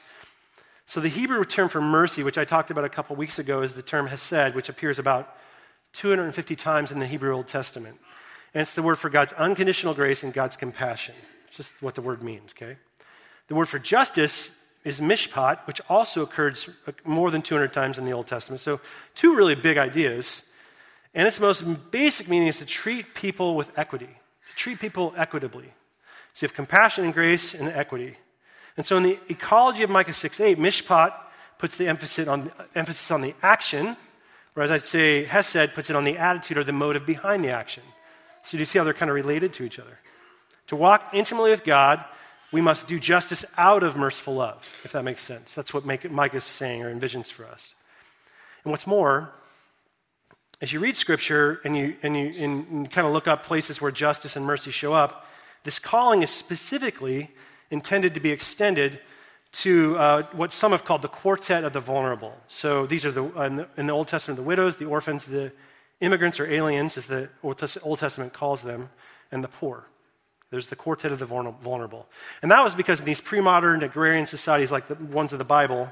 So 0.85 1.01
the 1.01 1.09
Hebrew 1.09 1.43
term 1.43 1.67
for 1.67 1.81
mercy, 1.81 2.23
which 2.23 2.37
I 2.37 2.45
talked 2.45 2.71
about 2.71 2.85
a 2.85 2.89
couple 2.89 3.15
weeks 3.17 3.37
ago, 3.37 3.61
is 3.61 3.73
the 3.73 3.81
term 3.81 4.07
hesed, 4.07 4.55
which 4.55 4.69
appears 4.69 4.97
about 4.97 5.35
250 5.91 6.55
times 6.55 6.91
in 6.91 6.99
the 6.99 7.07
Hebrew 7.07 7.33
Old 7.33 7.47
Testament. 7.47 7.99
And 8.53 8.61
it's 8.61 8.73
the 8.73 8.81
word 8.81 8.97
for 8.97 9.09
God's 9.09 9.33
unconditional 9.33 9.93
grace 9.93 10.23
and 10.23 10.33
God's 10.33 10.55
compassion. 10.55 11.15
It's 11.47 11.57
just 11.57 11.81
what 11.81 11.95
the 11.95 12.01
word 12.01 12.21
means, 12.23 12.53
okay? 12.57 12.77
The 13.47 13.55
word 13.55 13.69
for 13.69 13.79
justice 13.79 14.51
is 14.83 15.01
mishpat, 15.01 15.65
which 15.67 15.81
also 15.89 16.21
occurs 16.21 16.69
more 17.03 17.31
than 17.31 17.41
200 17.41 17.73
times 17.73 17.97
in 17.97 18.05
the 18.05 18.11
Old 18.11 18.27
Testament. 18.27 18.61
So, 18.61 18.79
two 19.15 19.35
really 19.35 19.55
big 19.55 19.77
ideas. 19.77 20.43
And 21.13 21.27
its 21.27 21.39
most 21.39 21.63
basic 21.91 22.29
meaning 22.29 22.47
is 22.47 22.59
to 22.59 22.65
treat 22.65 23.13
people 23.13 23.55
with 23.55 23.71
equity, 23.77 24.05
to 24.05 24.55
treat 24.55 24.79
people 24.79 25.13
equitably. 25.17 25.73
So, 26.33 26.45
you 26.45 26.49
have 26.49 26.55
compassion 26.55 27.03
and 27.05 27.13
grace 27.13 27.53
and 27.53 27.67
equity. 27.69 28.17
And 28.77 28.85
so, 28.85 28.97
in 28.97 29.03
the 29.03 29.19
ecology 29.27 29.83
of 29.83 29.89
Micah 29.89 30.13
6 30.13 30.39
8, 30.39 30.57
mishpat 30.57 31.13
puts 31.57 31.75
the 31.75 31.87
emphasis 31.87 32.27
on, 32.27 32.51
emphasis 32.75 33.11
on 33.11 33.21
the 33.21 33.33
action, 33.41 33.97
whereas 34.53 34.71
I'd 34.71 34.85
say 34.85 35.23
Hesed 35.23 35.73
puts 35.73 35.89
it 35.89 35.95
on 35.95 36.03
the 36.03 36.17
attitude 36.17 36.57
or 36.57 36.63
the 36.63 36.73
motive 36.73 37.05
behind 37.05 37.43
the 37.43 37.51
action. 37.51 37.83
So, 38.43 38.51
do 38.51 38.59
you 38.59 38.65
see 38.65 38.77
how 38.77 38.85
they're 38.85 38.93
kind 38.93 39.09
of 39.09 39.15
related 39.15 39.53
to 39.53 39.63
each 39.63 39.79
other? 39.79 39.99
To 40.67 40.75
walk 40.75 41.09
intimately 41.13 41.51
with 41.51 41.63
God 41.63 42.03
we 42.51 42.61
must 42.61 42.87
do 42.87 42.99
justice 42.99 43.43
out 43.57 43.83
of 43.83 43.97
merciful 43.97 44.35
love, 44.35 44.67
if 44.83 44.93
that 44.93 45.03
makes 45.03 45.23
sense. 45.23 45.53
That's 45.53 45.73
what 45.73 45.85
Micah 45.85 46.37
is 46.37 46.43
saying 46.43 46.83
or 46.83 46.93
envisions 46.93 47.31
for 47.31 47.45
us. 47.45 47.73
And 48.63 48.71
what's 48.71 48.87
more, 48.87 49.33
as 50.61 50.71
you 50.71 50.79
read 50.79 50.95
scripture 50.95 51.59
and 51.65 51.75
you, 51.75 51.95
and 52.03 52.15
you, 52.15 52.33
and 52.37 52.91
kind 52.91 53.05
of 53.05 53.13
look 53.13 53.27
up 53.27 53.43
places 53.43 53.81
where 53.81 53.91
justice 53.91 54.35
and 54.35 54.45
mercy 54.45 54.71
show 54.71 54.93
up, 54.93 55.27
this 55.65 55.77
calling 55.77 56.21
is 56.21 56.29
specifically 56.29 57.31
intended 57.69 58.13
to 58.13 58.21
be 58.21 58.31
extended 58.31 58.99
to 59.51 59.97
uh, 59.97 60.23
what 60.31 60.53
some 60.53 60.71
have 60.71 60.85
called 60.85 61.01
the 61.01 61.07
quartet 61.09 61.63
of 61.63 61.73
the 61.73 61.79
vulnerable. 61.79 62.35
So 62.47 62.85
these 62.85 63.05
are 63.05 63.11
the, 63.11 63.25
in 63.43 63.55
the, 63.57 63.67
in 63.75 63.87
the 63.87 63.93
Old 63.93 64.07
Testament, 64.07 64.37
the 64.37 64.43
widows, 64.43 64.77
the 64.77 64.85
orphans, 64.85 65.25
the 65.25 65.51
immigrants 65.99 66.39
or 66.39 66.49
aliens, 66.49 66.95
as 66.95 67.07
the 67.07 67.29
Old 67.43 67.57
Testament 67.99 68.31
calls 68.31 68.61
them, 68.61 68.89
and 69.31 69.43
the 69.43 69.47
poor. 69.47 69.87
There's 70.49 70.69
the 70.69 70.75
quartet 70.75 71.11
of 71.11 71.19
the 71.19 71.25
vulnerable. 71.25 72.07
And 72.41 72.51
that 72.51 72.63
was 72.63 72.73
because 72.73 72.99
in 72.99 73.05
these 73.05 73.19
pre 73.19 73.41
modern 73.41 73.83
agrarian 73.83 74.27
societies 74.27 74.71
like 74.71 74.87
the 74.87 74.95
ones 74.95 75.33
of 75.33 75.39
the 75.39 75.45
Bible, 75.45 75.91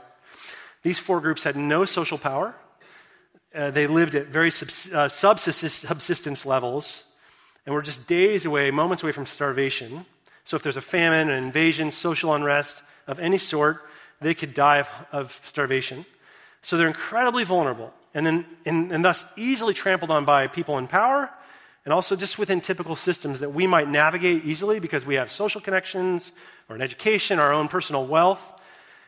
these 0.84 1.00
four 1.00 1.20
groups 1.20 1.44
had 1.44 1.56
no 1.56 1.84
social 1.86 2.18
power. 2.18 2.56
Uh, 3.54 3.72
they 3.72 3.88
lived 3.88 4.16
at 4.16 4.28
very 4.28 4.52
subs- 4.52 4.94
uh, 4.94 5.10
subsistence 5.10 6.46
levels 6.46 7.06
and 7.66 7.74
were 7.74 7.82
just 7.82 8.06
days 8.08 8.46
away, 8.46 8.72
moments 8.72 9.02
away 9.02 9.12
from 9.12 9.26
starvation. 9.26 10.06
So 10.44 10.56
if 10.56 10.64
there's 10.64 10.78
a 10.78 10.82
famine, 10.82 11.30
an 11.30 11.44
invasion, 11.44 11.92
social 11.92 12.34
unrest 12.34 12.84
of 13.08 13.20
any 13.20 13.38
sort, 13.38 13.82
they 14.22 14.34
could 14.34 14.54
die 14.54 14.80
of, 14.80 14.90
of 15.12 15.42
starvation. 15.44 16.06
So 16.62 16.78
they're 16.78 16.88
incredibly 16.88 17.44
vulnerable 17.44 17.94
and, 18.14 18.26
then, 18.26 18.46
and, 18.66 18.92
and 18.92 19.04
thus 19.04 19.26
easily 19.36 19.74
trampled 19.74 20.12
on 20.12 20.26
by 20.26 20.48
people 20.48 20.78
in 20.78 20.88
power 20.88 21.32
and 21.86 21.94
also 21.94 22.16
just 22.16 22.38
within 22.40 22.60
typical 22.60 22.96
systems 22.96 23.40
that 23.40 23.52
we 23.52 23.68
might 23.68 23.88
navigate 23.88 24.44
easily 24.44 24.80
because 24.80 25.06
we 25.06 25.16
have 25.16 25.32
social 25.32 25.62
connections 25.62 26.32
or 26.68 26.76
an 26.76 26.82
education, 26.82 27.40
our 27.40 27.54
own 27.54 27.68
personal 27.68 28.06
wealth. 28.06 28.60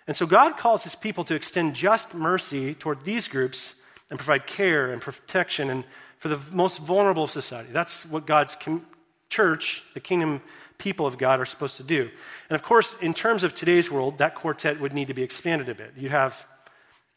And 0.08 0.16
so 0.16 0.26
God 0.26 0.58
calls 0.58 0.84
his 0.84 0.96
people 0.96 1.24
to 1.26 1.36
extend 1.36 1.76
just 1.76 2.14
mercy 2.14 2.76
toward 2.76 3.04
these 3.04 3.28
groups 3.28 3.74
and 4.10 4.18
provide 4.18 4.46
care 4.48 4.92
and 4.94 5.02
protection 5.02 5.70
and 5.70 5.84
for 6.20 6.30
the 6.30 6.40
most 6.52 6.80
vulnerable 6.80 7.24
of 7.24 7.32
society. 7.32 7.70
That's 7.72 8.06
what 8.06 8.26
God's 8.26 8.56
com- 8.56 8.86
church, 9.30 9.84
the 9.94 10.00
kingdom 10.00 10.42
people 10.78 11.06
of 11.06 11.18
God, 11.18 11.40
are 11.40 11.46
supposed 11.46 11.78
to 11.78 11.84
do. 11.84 12.10
And 12.50 12.56
of 12.56 12.64
course, 12.64 12.96
in 13.02 13.14
terms 13.14 13.44
of 13.44 13.54
today's 13.54 13.92
world, 13.92 14.20
that 14.20 14.36
quartet 14.36 14.80
would 14.80 14.94
need 14.94 15.08
to 15.10 15.14
be 15.14 15.24
expanded 15.24 15.68
a 15.68 15.76
bit. 15.76 15.94
You 15.98 16.10
have 16.10 16.46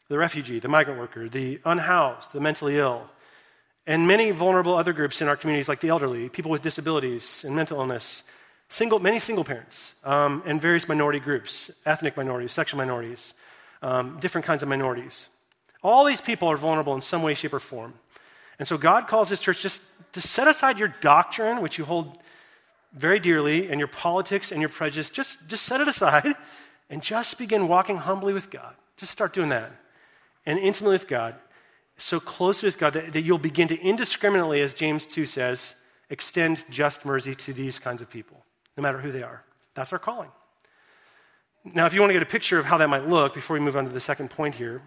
the 0.07 0.17
refugee, 0.17 0.59
the 0.59 0.67
migrant 0.67 0.99
worker, 0.99 1.29
the 1.29 1.61
unhoused, 1.65 2.33
the 2.33 2.41
mentally 2.41 2.77
ill, 2.77 3.09
and 3.91 4.07
many 4.07 4.31
vulnerable 4.31 4.73
other 4.73 4.93
groups 4.93 5.21
in 5.21 5.27
our 5.27 5.35
communities, 5.35 5.67
like 5.67 5.81
the 5.81 5.89
elderly, 5.89 6.29
people 6.29 6.49
with 6.49 6.61
disabilities 6.61 7.43
and 7.43 7.53
mental 7.53 7.77
illness, 7.77 8.23
single, 8.69 8.99
many 8.99 9.19
single 9.19 9.43
parents, 9.43 9.95
um, 10.05 10.41
and 10.45 10.61
various 10.61 10.87
minority 10.87 11.19
groups, 11.19 11.69
ethnic 11.85 12.15
minorities, 12.15 12.53
sexual 12.53 12.77
minorities, 12.77 13.33
um, 13.81 14.17
different 14.21 14.47
kinds 14.47 14.63
of 14.63 14.69
minorities. 14.69 15.27
All 15.83 16.05
these 16.05 16.21
people 16.21 16.47
are 16.47 16.55
vulnerable 16.55 16.95
in 16.95 17.01
some 17.01 17.21
way, 17.21 17.33
shape, 17.33 17.53
or 17.53 17.59
form. 17.59 17.93
And 18.59 18.65
so 18.65 18.77
God 18.77 19.09
calls 19.09 19.27
His 19.27 19.41
church 19.41 19.61
just 19.61 19.81
to 20.13 20.21
set 20.21 20.47
aside 20.47 20.79
your 20.79 20.93
doctrine, 21.01 21.61
which 21.61 21.77
you 21.77 21.83
hold 21.83 22.17
very 22.93 23.19
dearly, 23.19 23.69
and 23.69 23.77
your 23.77 23.89
politics 23.89 24.53
and 24.53 24.61
your 24.61 24.69
prejudice, 24.69 25.09
just, 25.09 25.49
just 25.49 25.63
set 25.63 25.81
it 25.81 25.89
aside 25.89 26.33
and 26.89 27.03
just 27.03 27.37
begin 27.37 27.67
walking 27.67 27.97
humbly 27.97 28.31
with 28.31 28.49
God. 28.49 28.73
Just 28.95 29.11
start 29.11 29.33
doing 29.33 29.49
that. 29.49 29.69
And 30.45 30.57
intimately 30.57 30.95
with 30.95 31.09
God 31.09 31.35
so 31.97 32.19
close 32.19 32.63
with 32.63 32.77
God 32.77 32.93
that, 32.93 33.13
that 33.13 33.21
you'll 33.21 33.37
begin 33.37 33.67
to 33.67 33.79
indiscriminately, 33.79 34.61
as 34.61 34.73
James 34.73 35.05
2 35.05 35.25
says, 35.25 35.75
extend 36.09 36.65
just 36.69 37.05
mercy 37.05 37.35
to 37.35 37.53
these 37.53 37.79
kinds 37.79 38.01
of 38.01 38.09
people, 38.09 38.43
no 38.75 38.83
matter 38.83 38.99
who 38.99 39.11
they 39.11 39.23
are. 39.23 39.43
That's 39.75 39.93
our 39.93 39.99
calling. 39.99 40.29
Now, 41.63 41.85
if 41.85 41.93
you 41.93 41.99
want 41.99 42.09
to 42.09 42.13
get 42.13 42.23
a 42.23 42.25
picture 42.25 42.57
of 42.57 42.65
how 42.65 42.77
that 42.77 42.89
might 42.89 43.07
look 43.07 43.33
before 43.33 43.53
we 43.53 43.59
move 43.59 43.75
on 43.75 43.85
to 43.85 43.91
the 43.91 44.01
second 44.01 44.31
point 44.31 44.55
here, 44.55 44.81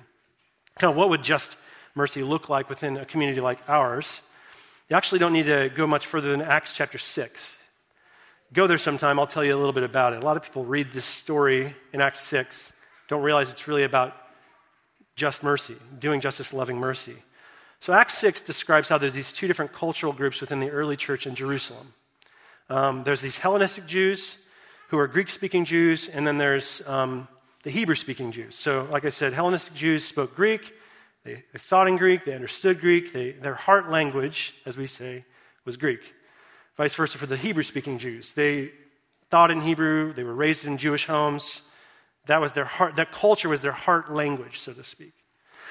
kind 0.79 0.91
of 0.91 0.97
what 0.97 1.09
would 1.09 1.23
just 1.23 1.57
mercy 1.95 2.23
look 2.23 2.49
like 2.49 2.69
within 2.69 2.97
a 2.97 3.05
community 3.05 3.41
like 3.41 3.59
ours, 3.69 4.23
you 4.91 4.97
actually 4.97 5.21
don't 5.21 5.33
need 5.33 5.47
to 5.47 5.71
go 5.75 5.87
much 5.87 6.07
further 6.07 6.31
than 6.31 6.43
Acts 6.43 6.73
chapter 6.73 6.99
6. 6.99 7.59
Go 8.53 8.67
there 8.67 8.77
sometime, 8.77 9.19
I'll 9.19 9.27
tell 9.27 9.45
you 9.45 9.55
a 9.55 9.57
little 9.57 9.73
bit 9.73 9.85
about 9.85 10.13
it. 10.13 10.23
A 10.23 10.27
lot 10.27 10.37
of 10.37 10.43
people 10.43 10.65
read 10.65 10.91
this 10.93 11.05
story 11.05 11.75
in 11.93 12.01
Acts 12.01 12.21
6, 12.21 12.73
don't 13.09 13.23
realize 13.23 13.51
it's 13.51 13.69
really 13.69 13.85
about 13.85 14.17
just 15.17 15.43
mercy, 15.43 15.77
doing 15.99 16.21
justice, 16.21 16.53
loving 16.53 16.79
mercy. 16.79 17.17
So 17.81 17.93
Acts 17.93 18.15
6 18.15 18.43
describes 18.43 18.89
how 18.89 18.99
there's 18.99 19.15
these 19.15 19.33
two 19.33 19.47
different 19.47 19.73
cultural 19.73 20.13
groups 20.13 20.41
within 20.41 20.61
the 20.61 20.71
early 20.71 20.97
church 20.97 21.27
in 21.27 21.35
Jerusalem. 21.35 21.95
Um, 22.71 23.05
there's 23.05 23.21
these 23.21 23.39
Hellenistic 23.39 23.87
Jews 23.87 24.39
who 24.89 24.99
are 24.99 25.07
Greek 25.07 25.29
speaking 25.29 25.65
Jews, 25.65 26.09
and 26.09 26.27
then 26.27 26.39
there's 26.39 26.83
um, 26.87 27.29
the 27.63 27.71
Hebrew 27.71 27.95
speaking 27.95 28.33
Jews. 28.33 28.57
So, 28.57 28.89
like 28.91 29.05
I 29.05 29.11
said, 29.11 29.33
Hellenistic 29.33 29.75
Jews 29.75 30.05
spoke 30.05 30.35
Greek, 30.35 30.75
they, 31.25 31.43
they 31.53 31.59
thought 31.59 31.89
in 31.89 31.97
Greek, 31.97 32.25
they 32.25 32.35
understood 32.35 32.81
Greek, 32.81 33.13
they, 33.13 33.33
their 33.33 33.55
heart 33.55 33.91
language, 33.91 34.55
as 34.67 34.77
we 34.77 34.87
say, 34.87 35.25
was 35.65 35.77
Greek. 35.77 36.15
Vice 36.77 36.95
versa 36.95 37.19
for 37.19 37.27
the 37.27 37.37
Hebrew 37.37 37.63
speaking 37.63 37.99
Jews. 37.99 38.35
They 38.35 38.73
thought 39.31 39.51
in 39.51 39.61
Hebrew, 39.61 40.13
they 40.13 40.25
were 40.25 40.35
raised 40.35 40.67
in 40.67 40.77
Jewish 40.77 41.07
homes, 41.07 41.63
that 42.27 42.41
was 42.41 42.53
their 42.53 42.65
heart, 42.65 42.97
that 42.97 43.11
culture 43.13 43.49
was 43.49 43.61
their 43.61 43.73
heart 43.73 44.13
language, 44.13 44.59
so 44.59 44.73
to 44.73 44.85
speak. 44.85 45.13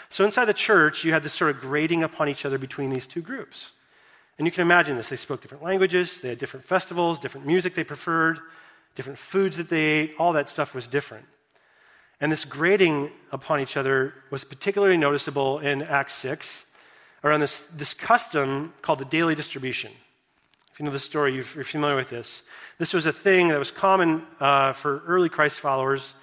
So 0.10 0.24
inside 0.26 0.46
the 0.46 0.54
church, 0.54 1.04
you 1.04 1.12
had 1.12 1.24
this 1.24 1.34
sort 1.34 1.56
of 1.56 1.62
grading 1.62 2.04
upon 2.04 2.30
each 2.30 2.46
other 2.46 2.58
between 2.58 2.90
these 2.90 3.08
two 3.08 3.22
groups. 3.22 3.72
And 4.38 4.46
you 4.46 4.52
can 4.52 4.62
imagine 4.62 4.96
this. 4.96 5.10
They 5.10 5.16
spoke 5.16 5.42
different 5.42 5.64
languages, 5.64 6.22
they 6.22 6.30
had 6.30 6.38
different 6.38 6.66
festivals, 6.66 7.20
different 7.20 7.48
music 7.48 7.76
they 7.76 7.84
preferred, 7.84 8.40
different 8.96 9.20
foods 9.20 9.58
that 9.58 9.70
they 9.70 9.82
ate, 9.82 10.16
all 10.20 10.34
that 10.34 10.50
stuff 10.50 10.76
was 10.76 10.88
different. 10.88 11.26
And 12.22 12.32
this 12.32 12.46
grading 12.46 13.12
upon 13.32 13.60
each 13.60 13.76
other 13.76 14.14
was 14.30 14.44
particularly 14.44 14.98
noticeable 14.98 15.60
in 15.60 15.82
Acts 15.82 16.14
6 16.16 16.66
around 17.24 17.40
this, 17.40 17.60
this 17.76 17.94
custom 17.94 18.74
called 18.82 19.00
the 19.00 19.06
daily 19.06 19.36
distribution. 19.36 19.92
If 20.72 20.80
you 20.80 20.86
know 20.86 20.92
the 20.92 21.00
story, 21.00 21.34
you're 21.34 21.44
familiar 21.44 21.96
with 21.96 22.10
this. 22.10 22.44
This 22.80 22.94
was 22.94 23.06
a 23.06 23.12
thing 23.12 23.50
that 23.50 23.60
was 23.60 23.72
common 23.72 24.24
uh, 24.40 24.74
for 24.74 25.04
early 25.06 25.30
Christ 25.30 25.60
followers 25.60 26.16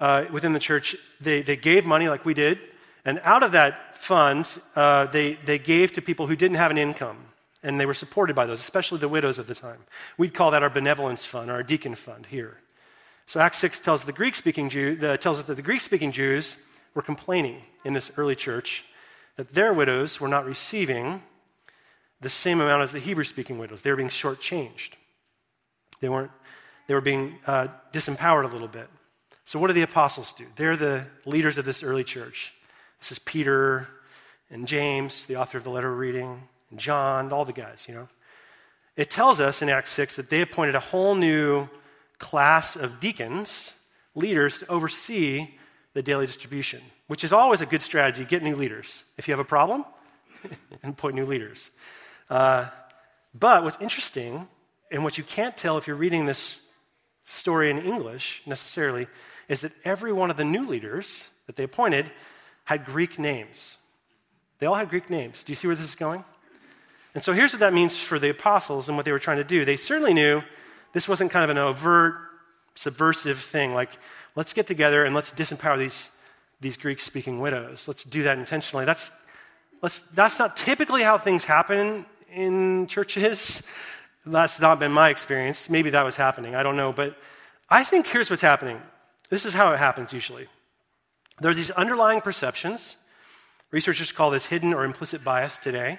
uh, 0.00 0.24
within 0.30 0.52
the 0.52 0.58
church. 0.58 0.96
They, 1.20 1.42
they 1.42 1.56
gave 1.56 1.84
money 1.84 2.08
like 2.08 2.24
we 2.24 2.34
did, 2.34 2.58
and 3.04 3.20
out 3.24 3.42
of 3.42 3.52
that 3.52 3.94
fund, 3.96 4.46
uh, 4.74 5.06
they, 5.06 5.34
they 5.44 5.58
gave 5.58 5.92
to 5.92 6.02
people 6.02 6.26
who 6.26 6.36
didn't 6.36 6.56
have 6.56 6.70
an 6.70 6.78
income. 6.78 7.18
And 7.62 7.80
they 7.80 7.86
were 7.86 7.94
supported 7.94 8.36
by 8.36 8.46
those, 8.46 8.60
especially 8.60 8.98
the 8.98 9.08
widows 9.08 9.38
of 9.38 9.46
the 9.46 9.54
time. 9.54 9.78
We'd 10.16 10.34
call 10.34 10.50
that 10.52 10.62
our 10.62 10.70
benevolence 10.70 11.24
fund, 11.24 11.50
our 11.50 11.62
deacon 11.62 11.94
fund 11.94 12.26
here. 12.26 12.58
So 13.26 13.40
Acts 13.40 13.58
6 13.58 13.80
tells 13.80 14.04
the 14.04 14.12
Greek-speaking 14.12 14.68
Jew, 14.68 14.94
the, 14.94 15.18
tells 15.18 15.40
us 15.40 15.44
that 15.46 15.54
the 15.54 15.62
Greek-speaking 15.62 16.12
Jews 16.12 16.58
were 16.94 17.02
complaining 17.02 17.62
in 17.84 17.92
this 17.92 18.12
early 18.16 18.36
church 18.36 18.84
that 19.36 19.52
their 19.52 19.72
widows 19.72 20.20
were 20.20 20.28
not 20.28 20.46
receiving 20.46 21.22
the 22.20 22.30
same 22.30 22.60
amount 22.60 22.82
as 22.82 22.92
the 22.92 22.98
Hebrew-speaking 22.98 23.58
widows. 23.58 23.82
They 23.82 23.90
were 23.90 23.96
being 23.96 24.08
shortchanged. 24.08 24.90
They 26.00 26.08
weren't. 26.08 26.30
They 26.86 26.94
were 26.94 27.00
being 27.00 27.38
uh, 27.46 27.68
disempowered 27.92 28.44
a 28.44 28.52
little 28.52 28.68
bit. 28.68 28.88
So 29.46 29.60
what 29.60 29.68
do 29.68 29.74
the 29.74 29.82
apostles 29.82 30.32
do? 30.32 30.44
They're 30.56 30.76
the 30.76 31.06
leaders 31.24 31.56
of 31.56 31.64
this 31.64 31.84
early 31.84 32.02
church. 32.02 32.52
This 32.98 33.12
is 33.12 33.20
Peter 33.20 33.88
and 34.50 34.66
James, 34.66 35.26
the 35.26 35.36
author 35.36 35.56
of 35.56 35.62
the 35.62 35.70
letter 35.70 35.88
we're 35.88 35.98
reading, 35.98 36.42
and 36.72 36.80
John, 36.80 37.32
all 37.32 37.44
the 37.44 37.52
guys. 37.52 37.86
You 37.88 37.94
know. 37.94 38.08
It 38.96 39.08
tells 39.08 39.38
us 39.38 39.62
in 39.62 39.68
Acts 39.68 39.92
6 39.92 40.16
that 40.16 40.30
they 40.30 40.40
appointed 40.40 40.74
a 40.74 40.80
whole 40.80 41.14
new 41.14 41.68
class 42.18 42.74
of 42.74 42.98
deacons, 42.98 43.72
leaders, 44.16 44.58
to 44.58 44.68
oversee 44.68 45.50
the 45.92 46.02
daily 46.02 46.26
distribution, 46.26 46.80
which 47.06 47.22
is 47.22 47.32
always 47.32 47.60
a 47.60 47.66
good 47.66 47.82
strategy. 47.82 48.24
Get 48.24 48.42
new 48.42 48.56
leaders. 48.56 49.04
If 49.16 49.28
you 49.28 49.32
have 49.32 49.38
a 49.38 49.44
problem, 49.44 49.84
and 50.42 50.58
appoint 50.94 51.14
new 51.14 51.24
leaders. 51.24 51.70
Uh, 52.28 52.66
but 53.32 53.62
what's 53.62 53.80
interesting, 53.80 54.48
and 54.90 55.04
what 55.04 55.16
you 55.16 55.22
can't 55.22 55.56
tell 55.56 55.78
if 55.78 55.86
you're 55.86 55.94
reading 55.94 56.26
this 56.26 56.62
story 57.22 57.70
in 57.70 57.78
English 57.78 58.42
necessarily, 58.44 59.06
is 59.48 59.60
that 59.60 59.72
every 59.84 60.12
one 60.12 60.30
of 60.30 60.36
the 60.36 60.44
new 60.44 60.66
leaders 60.66 61.28
that 61.46 61.56
they 61.56 61.64
appointed 61.64 62.10
had 62.64 62.84
Greek 62.84 63.18
names. 63.18 63.78
They 64.58 64.66
all 64.66 64.74
had 64.74 64.90
Greek 64.90 65.10
names. 65.10 65.44
Do 65.44 65.52
you 65.52 65.56
see 65.56 65.66
where 65.68 65.76
this 65.76 65.84
is 65.84 65.94
going? 65.94 66.24
And 67.14 67.22
so 67.22 67.32
here's 67.32 67.52
what 67.52 67.60
that 67.60 67.72
means 67.72 67.96
for 67.96 68.18
the 68.18 68.30
apostles 68.30 68.88
and 68.88 68.96
what 68.96 69.04
they 69.04 69.12
were 69.12 69.18
trying 69.18 69.38
to 69.38 69.44
do. 69.44 69.64
They 69.64 69.76
certainly 69.76 70.12
knew 70.12 70.42
this 70.92 71.08
wasn't 71.08 71.30
kind 71.30 71.44
of 71.44 71.50
an 71.50 71.58
overt, 71.58 72.14
subversive 72.74 73.38
thing, 73.38 73.74
like, 73.74 73.90
let's 74.34 74.52
get 74.52 74.66
together 74.66 75.04
and 75.04 75.14
let's 75.14 75.32
disempower 75.32 75.78
these, 75.78 76.10
these 76.60 76.76
Greek 76.76 77.00
speaking 77.00 77.40
widows. 77.40 77.88
Let's 77.88 78.04
do 78.04 78.22
that 78.24 78.38
intentionally. 78.38 78.84
That's, 78.84 79.10
that's 80.12 80.38
not 80.38 80.56
typically 80.56 81.02
how 81.02 81.18
things 81.18 81.44
happen 81.44 82.04
in 82.32 82.86
churches. 82.86 83.62
That's 84.26 84.60
not 84.60 84.78
been 84.78 84.92
my 84.92 85.08
experience. 85.08 85.70
Maybe 85.70 85.90
that 85.90 86.04
was 86.04 86.16
happening. 86.16 86.54
I 86.54 86.62
don't 86.62 86.76
know. 86.76 86.92
But 86.92 87.16
I 87.70 87.84
think 87.84 88.06
here's 88.06 88.28
what's 88.28 88.42
happening. 88.42 88.80
This 89.30 89.44
is 89.44 89.54
how 89.54 89.72
it 89.72 89.78
happens 89.78 90.12
usually. 90.12 90.46
There 91.40 91.50
are 91.50 91.54
these 91.54 91.70
underlying 91.70 92.20
perceptions. 92.20 92.96
Researchers 93.70 94.12
call 94.12 94.30
this 94.30 94.46
hidden 94.46 94.72
or 94.72 94.84
implicit 94.84 95.24
bias 95.24 95.58
today 95.58 95.98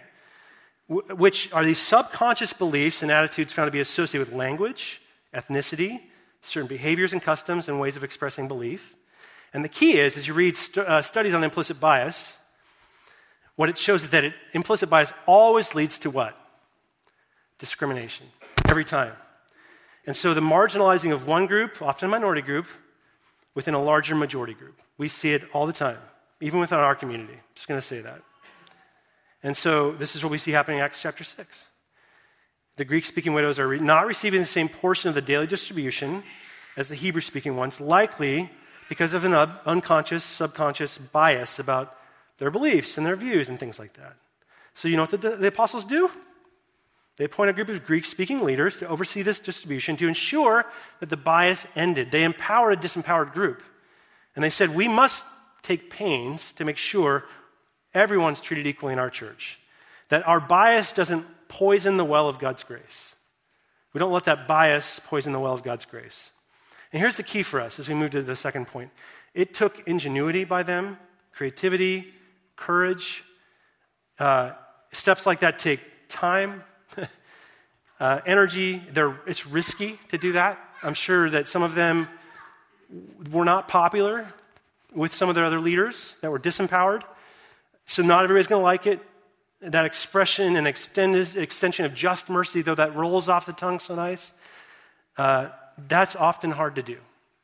which 0.88 1.52
are 1.52 1.66
these 1.66 1.80
subconscious 1.80 2.54
beliefs 2.54 3.04
and 3.04 3.12
attitudes 3.12 3.52
found 3.52 3.68
to 3.68 3.72
be 3.72 3.82
associated 3.82 4.30
with 4.30 4.38
language, 4.38 5.02
ethnicity, 5.34 6.02
certain 6.42 6.68
behaviors 6.68 7.12
and 7.12 7.22
customs 7.22 7.68
and 7.68 7.80
ways 7.80 7.98
of 7.98 8.04
expressing 8.04 8.48
belief. 8.48 8.96
And 9.54 9.64
the 9.64 9.70
key 9.70 9.98
is, 9.98 10.16
as 10.16 10.28
you 10.28 10.34
read 10.34 10.56
st- 10.56 10.88
uh, 10.88 11.02
studies 11.02 11.34
on 11.34 11.44
implicit 11.44 11.80
bias, 11.80 12.38
what 13.56 13.70
it 13.70 13.78
shows 13.78 14.04
is 14.04 14.10
that 14.12 14.24
it, 14.24 14.34
implicit 14.54 14.90
bias 14.90 15.12
always 15.26 15.76
leads 15.76 16.00
to 16.00 16.10
what? 16.10 16.38
Discrimination, 17.60 18.28
every 18.70 18.86
time. 18.86 19.14
And 20.06 20.16
so 20.16 20.34
the 20.34 20.42
marginalizing 20.42 21.12
of 21.12 21.28
one 21.28 21.48
group, 21.48 21.82
often 21.82 22.08
a 22.08 22.12
minority 22.12 22.42
group, 22.42 22.68
within 23.58 23.74
a 23.74 23.82
larger 23.82 24.14
majority 24.14 24.54
group. 24.54 24.80
We 25.00 25.08
see 25.08 25.34
it 25.34 25.42
all 25.52 25.66
the 25.66 25.74
time, 25.74 25.98
even 26.40 26.60
within 26.60 26.78
our 26.78 26.94
community. 26.94 27.34
Just 27.56 27.68
going 27.68 27.82
to 27.82 27.86
say 27.86 28.02
that. 28.02 28.22
And 29.42 29.58
so 29.58 29.94
this 29.94 30.16
is 30.16 30.24
what 30.24 30.30
we 30.30 30.38
see 30.38 30.52
happening 30.52 30.78
in 30.78 30.84
Acts 30.84 31.02
chapter 31.02 31.24
6. 31.24 31.66
The 32.76 32.86
Greek 32.86 33.04
speaking 33.04 33.34
widows 33.34 33.58
are 33.58 33.76
not 33.80 34.06
receiving 34.06 34.42
the 34.42 34.46
same 34.46 34.70
portion 34.70 35.10
of 35.10 35.16
the 35.16 35.24
daily 35.24 35.48
distribution 35.48 36.22
as 36.78 36.88
the 36.88 36.94
Hebrew 36.94 37.20
speaking 37.20 37.58
ones, 37.58 37.82
likely 37.82 38.52
because 38.90 39.16
of 39.16 39.26
an 39.26 39.34
unconscious, 39.34 40.24
subconscious 40.24 41.00
bias 41.00 41.58
about 41.58 41.98
their 42.38 42.52
beliefs 42.52 42.96
and 42.96 43.08
their 43.08 43.16
views 43.16 43.50
and 43.50 43.60
things 43.60 43.80
like 43.80 43.94
that. 43.94 44.18
So, 44.76 44.88
you 44.88 44.98
know 44.98 45.08
what 45.08 45.20
the, 45.20 45.36
the 45.36 45.48
apostles 45.48 45.84
do? 45.84 46.12
They 47.18 47.26
appoint 47.26 47.50
a 47.50 47.54
group 47.54 47.70
of 47.70 47.86
Greek 47.86 48.06
speaking 48.06 48.44
leaders 48.44 48.80
to 48.80 48.88
oversee 48.88 49.24
this 49.24 49.40
distribution 49.40 49.98
to 49.98 50.08
ensure 50.08 50.66
that 51.00 51.10
the 51.10 51.18
bias 51.18 51.66
ended. 51.76 52.12
They 52.12 52.24
empowered 52.24 52.78
a 52.78 52.82
disempowered 52.82 53.34
group. 53.34 53.62
And 54.36 54.44
they 54.44 54.52
said, 54.52 54.76
We 54.76 54.88
must 54.88 55.26
take 55.64 55.90
pains 55.90 56.54
to 56.54 56.66
make 56.66 56.78
sure 56.78 57.26
everyone's 57.94 58.40
treated 58.40 58.68
equally 58.68 58.94
in 58.94 59.00
our 59.00 59.10
church. 59.10 59.60
That 60.10 60.28
our 60.28 60.40
bias 60.40 60.94
doesn't 60.94 61.26
poison 61.48 61.98
the 61.98 62.06
well 62.06 62.30
of 62.30 62.40
God's 62.40 62.64
grace. 62.64 63.16
We 63.94 64.00
don't 64.00 64.12
let 64.12 64.26
that 64.26 64.48
bias 64.48 65.02
poison 65.06 65.34
the 65.34 65.40
well 65.40 65.54
of 65.54 65.64
God's 65.64 65.86
grace. 65.86 66.30
And 66.94 67.02
here's 67.02 67.18
the 67.18 67.24
key 67.24 67.42
for 67.42 67.60
us 67.60 67.80
as 67.80 67.90
we 67.90 67.96
move 67.96 68.12
to 68.12 68.22
the 68.22 68.36
second 68.36 68.68
point 68.68 68.92
it 69.34 69.54
took 69.54 69.88
ingenuity 69.88 70.44
by 70.44 70.64
them, 70.64 70.98
creativity, 71.32 72.14
courage. 72.56 73.24
Uh, 74.20 74.52
steps 74.92 75.26
like 75.26 75.40
that 75.40 75.60
take 75.60 75.80
time, 76.08 76.64
uh, 78.00 78.22
energy. 78.26 78.82
It's 79.26 79.48
risky 79.48 80.00
to 80.10 80.18
do 80.18 80.34
that. 80.34 80.60
I'm 80.84 80.94
sure 80.94 81.30
that 81.30 81.48
some 81.48 81.64
of 81.64 81.76
them 81.76 82.08
were 83.32 83.46
not 83.46 83.68
popular 83.68 84.32
with 84.94 85.14
some 85.14 85.30
of 85.30 85.36
their 85.36 85.46
other 85.46 85.60
leaders 85.60 86.18
that 86.22 86.32
were 86.32 86.40
disempowered. 86.40 87.04
So 87.86 88.04
not 88.04 88.24
everybody's 88.24 88.48
going 88.48 88.62
to 88.62 88.66
like 88.66 88.88
it. 88.88 89.00
That 89.62 89.86
expression 89.86 90.56
and 90.56 90.68
extended, 90.68 91.36
extension 91.36 91.86
of 91.86 91.94
just 91.94 92.30
mercy, 92.30 92.62
though 92.62 92.76
that 92.76 92.96
rolls 92.96 93.28
off 93.28 93.46
the 93.46 93.54
tongue 93.54 93.80
so 93.80 93.96
nice, 93.96 94.34
uh, 95.18 95.50
that's 95.88 96.16
often 96.16 96.52
hard 96.52 96.76
to 96.76 96.84
do 96.84 96.98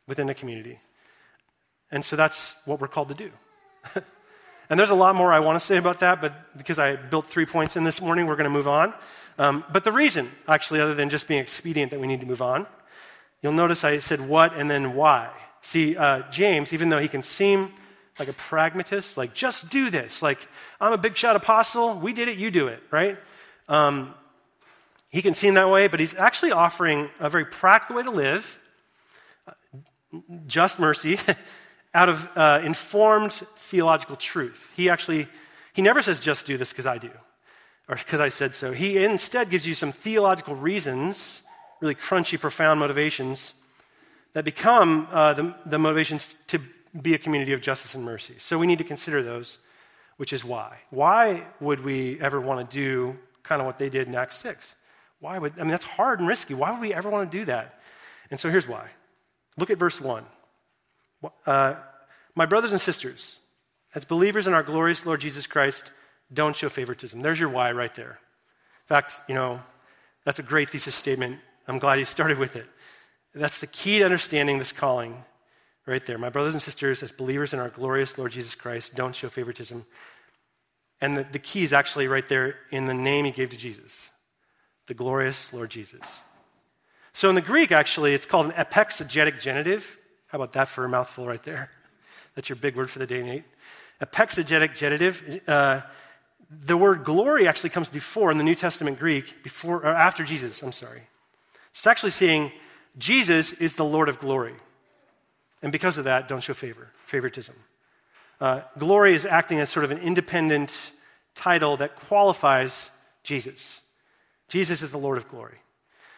within 0.07 0.29
a 0.29 0.33
community. 0.33 0.79
And 1.91 2.05
so 2.05 2.15
that's 2.15 2.57
what 2.65 2.79
we're 2.79 2.87
called 2.87 3.09
to 3.09 3.15
do. 3.15 3.31
and 4.69 4.79
there's 4.79 4.91
a 4.91 4.95
lot 4.95 5.15
more 5.15 5.33
I 5.33 5.39
want 5.39 5.59
to 5.59 5.65
say 5.65 5.77
about 5.77 5.99
that, 5.99 6.21
but 6.21 6.57
because 6.57 6.77
I 6.77 6.95
built 6.95 7.27
three 7.27 7.45
points 7.45 7.75
in 7.75 7.83
this 7.83 8.01
morning, 8.01 8.27
we're 8.27 8.35
going 8.35 8.45
to 8.45 8.49
move 8.49 8.67
on. 8.67 8.93
Um, 9.37 9.63
but 9.71 9.83
the 9.83 9.91
reason, 9.91 10.29
actually, 10.47 10.79
other 10.79 10.93
than 10.93 11.09
just 11.09 11.27
being 11.27 11.41
expedient 11.41 11.91
that 11.91 11.99
we 11.99 12.07
need 12.07 12.19
to 12.19 12.25
move 12.25 12.41
on, 12.41 12.67
you'll 13.41 13.53
notice 13.53 13.83
I 13.83 13.99
said 13.99 14.21
what 14.21 14.55
and 14.55 14.69
then 14.69 14.93
why. 14.95 15.29
See, 15.61 15.95
uh, 15.95 16.23
James, 16.29 16.73
even 16.73 16.89
though 16.89 16.99
he 16.99 17.07
can 17.07 17.23
seem 17.23 17.73
like 18.19 18.27
a 18.27 18.33
pragmatist, 18.33 19.17
like 19.17 19.33
just 19.33 19.69
do 19.69 19.89
this. 19.89 20.21
Like 20.21 20.47
I'm 20.79 20.93
a 20.93 20.97
big 20.97 21.17
shot 21.17 21.35
apostle. 21.35 21.95
We 21.95 22.13
did 22.13 22.27
it, 22.27 22.37
you 22.37 22.51
do 22.51 22.67
it, 22.67 22.81
right? 22.91 23.17
Um, 23.67 24.13
he 25.09 25.21
can 25.21 25.33
seem 25.33 25.53
that 25.55 25.69
way, 25.69 25.87
but 25.87 25.99
he's 25.99 26.15
actually 26.15 26.51
offering 26.51 27.09
a 27.19 27.29
very 27.29 27.45
practical 27.45 27.97
way 27.97 28.03
to 28.03 28.11
live, 28.11 28.59
just 30.47 30.79
mercy, 30.79 31.19
out 31.93 32.09
of 32.09 32.27
uh, 32.35 32.61
informed 32.63 33.33
theological 33.33 34.15
truth. 34.15 34.71
He 34.75 34.89
actually, 34.89 35.27
he 35.73 35.81
never 35.81 36.01
says 36.01 36.19
just 36.19 36.45
do 36.45 36.57
this 36.57 36.69
because 36.69 36.87
I 36.87 36.97
do, 36.97 37.11
or 37.87 37.95
because 37.95 38.19
I 38.19 38.29
said 38.29 38.55
so. 38.55 38.71
He 38.71 39.03
instead 39.03 39.49
gives 39.49 39.67
you 39.67 39.75
some 39.75 39.91
theological 39.91 40.55
reasons, 40.55 41.41
really 41.81 41.95
crunchy, 41.95 42.39
profound 42.39 42.79
motivations 42.79 43.53
that 44.33 44.45
become 44.45 45.07
uh, 45.11 45.33
the, 45.33 45.55
the 45.65 45.77
motivations 45.77 46.35
to 46.47 46.59
be 47.01 47.13
a 47.13 47.17
community 47.17 47.53
of 47.53 47.61
justice 47.61 47.95
and 47.95 48.03
mercy. 48.03 48.35
So 48.37 48.57
we 48.57 48.67
need 48.67 48.77
to 48.77 48.83
consider 48.83 49.21
those, 49.21 49.59
which 50.17 50.31
is 50.31 50.43
why. 50.43 50.77
Why 50.89 51.43
would 51.59 51.83
we 51.83 52.19
ever 52.21 52.39
want 52.39 52.69
to 52.69 52.75
do 52.77 53.17
kind 53.43 53.61
of 53.61 53.65
what 53.65 53.77
they 53.77 53.89
did 53.89 54.07
in 54.07 54.15
Acts 54.15 54.37
6? 54.37 54.75
Why 55.19 55.37
would, 55.37 55.53
I 55.57 55.61
mean, 55.61 55.69
that's 55.69 55.85
hard 55.85 56.19
and 56.19 56.27
risky. 56.27 56.53
Why 56.53 56.71
would 56.71 56.81
we 56.81 56.93
ever 56.93 57.09
want 57.09 57.31
to 57.31 57.37
do 57.37 57.45
that? 57.45 57.79
And 58.29 58.39
so 58.39 58.49
here's 58.49 58.67
why. 58.67 58.87
Look 59.57 59.69
at 59.69 59.77
verse 59.77 60.01
1. 60.01 60.25
Uh, 61.45 61.75
My 62.35 62.45
brothers 62.45 62.71
and 62.71 62.81
sisters, 62.81 63.39
as 63.95 64.05
believers 64.05 64.47
in 64.47 64.53
our 64.53 64.63
glorious 64.63 65.05
Lord 65.05 65.21
Jesus 65.21 65.47
Christ, 65.47 65.91
don't 66.33 66.55
show 66.55 66.69
favoritism. 66.69 67.21
There's 67.21 67.39
your 67.39 67.49
why 67.49 67.71
right 67.71 67.93
there. 67.95 68.19
In 68.83 68.87
fact, 68.87 69.21
you 69.27 69.35
know, 69.35 69.61
that's 70.25 70.39
a 70.39 70.43
great 70.43 70.69
thesis 70.69 70.95
statement. 70.95 71.39
I'm 71.67 71.79
glad 71.79 71.99
he 71.99 72.05
started 72.17 72.37
with 72.39 72.55
it. 72.55 72.65
That's 73.35 73.59
the 73.59 73.67
key 73.67 73.99
to 73.99 74.05
understanding 74.05 74.59
this 74.59 74.71
calling 74.71 75.23
Right 75.85 76.05
there. 76.05 76.17
My 76.17 76.29
brothers 76.29 76.53
and 76.53 76.61
sisters, 76.61 77.03
as 77.03 77.11
believers 77.11 77.53
in 77.53 77.59
our 77.59 77.67
glorious 77.67 78.17
Lord 78.17 78.31
Jesus 78.31 78.55
Christ, 78.55 78.95
don't 78.95 79.13
show 79.13 79.27
favoritism. 79.27 79.85
And 81.01 81.17
the, 81.17 81.23
the 81.25 81.39
key 81.39 81.65
is 81.65 81.73
actually 81.73 82.07
right 82.07 82.27
there 82.29 82.55
in 82.71 82.85
the 82.85 82.93
name 82.93 83.25
he 83.25 83.31
gave 83.31 83.49
to 83.49 83.57
Jesus 83.57 84.09
the 84.87 84.93
glorious 84.93 85.51
Lord 85.53 85.69
Jesus. 85.69 86.21
So 87.13 87.29
in 87.29 87.35
the 87.35 87.41
Greek, 87.41 87.71
actually, 87.71 88.13
it's 88.13 88.25
called 88.25 88.47
an 88.47 88.51
epexegetic 88.53 89.39
genitive. 89.41 89.97
How 90.27 90.37
about 90.37 90.53
that 90.53 90.67
for 90.67 90.83
a 90.83 90.89
mouthful 90.89 91.25
right 91.25 91.43
there? 91.43 91.69
That's 92.35 92.49
your 92.49 92.55
big 92.57 92.75
word 92.75 92.89
for 92.89 92.99
the 92.99 93.07
day, 93.07 93.21
Nate. 93.21 93.43
Epexegetic 94.01 94.75
genitive. 94.75 95.41
Uh, 95.47 95.81
the 96.65 96.77
word 96.77 97.03
glory 97.03 97.47
actually 97.47 97.69
comes 97.69 97.89
before 97.89 98.31
in 98.31 98.37
the 98.37 98.43
New 98.43 98.55
Testament 98.55 98.99
Greek, 98.99 99.43
before 99.43 99.77
or 99.77 99.87
after 99.87 100.23
Jesus, 100.23 100.61
I'm 100.61 100.71
sorry. 100.71 101.03
It's 101.71 101.87
actually 101.87 102.11
saying 102.11 102.51
Jesus 102.97 103.53
is 103.53 103.75
the 103.75 103.85
Lord 103.85 104.09
of 104.09 104.19
glory. 104.19 104.55
And 105.61 105.71
because 105.71 105.97
of 105.97 106.03
that, 106.03 106.27
don't 106.27 106.43
show 106.43 106.53
favor, 106.53 106.89
favoritism. 107.05 107.55
Uh, 108.39 108.61
glory 108.77 109.13
is 109.13 109.25
acting 109.25 109.59
as 109.59 109.69
sort 109.69 109.85
of 109.85 109.91
an 109.91 109.99
independent 109.99 110.91
title 111.35 111.77
that 111.77 111.95
qualifies 111.95 112.91
Jesus. 113.23 113.79
Jesus 114.49 114.81
is 114.81 114.91
the 114.91 114.97
Lord 114.97 115.17
of 115.17 115.29
glory. 115.29 115.57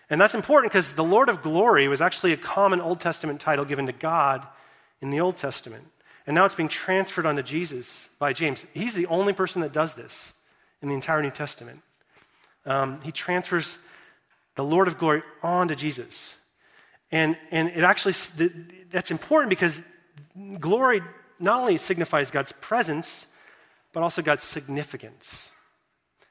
And 0.09 0.19
that's 0.19 0.35
important 0.35 0.71
because 0.71 0.95
the 0.95 1.03
Lord 1.03 1.29
of 1.29 1.41
glory 1.41 1.87
was 1.87 2.01
actually 2.01 2.33
a 2.33 2.37
common 2.37 2.81
Old 2.81 2.99
Testament 2.99 3.39
title 3.39 3.65
given 3.65 3.85
to 3.85 3.91
God 3.91 4.45
in 5.01 5.09
the 5.09 5.19
Old 5.19 5.37
Testament. 5.37 5.85
And 6.27 6.35
now 6.35 6.45
it's 6.45 6.55
being 6.55 6.69
transferred 6.69 7.25
onto 7.25 7.43
Jesus 7.43 8.09
by 8.17 8.33
James. 8.33 8.65
He's 8.73 8.93
the 8.93 9.05
only 9.07 9.33
person 9.33 9.61
that 9.61 9.71
does 9.71 9.93
this 9.93 10.33
in 10.81 10.89
the 10.89 10.95
entire 10.95 11.21
New 11.21 11.31
Testament. 11.31 11.81
Um, 12.65 12.99
he 13.01 13.11
transfers 13.11 13.77
the 14.55 14.63
Lord 14.63 14.87
of 14.87 14.97
glory 14.97 15.21
onto 15.43 15.75
Jesus. 15.75 16.35
And, 17.11 17.37
and 17.51 17.69
it 17.69 17.83
actually, 17.83 18.15
that's 18.91 19.11
important 19.11 19.49
because 19.49 19.83
glory 20.59 21.01
not 21.39 21.59
only 21.59 21.77
signifies 21.77 22.31
God's 22.31 22.51
presence, 22.53 23.27
but 23.93 24.01
also 24.03 24.21
God's 24.21 24.43
significance. 24.43 25.51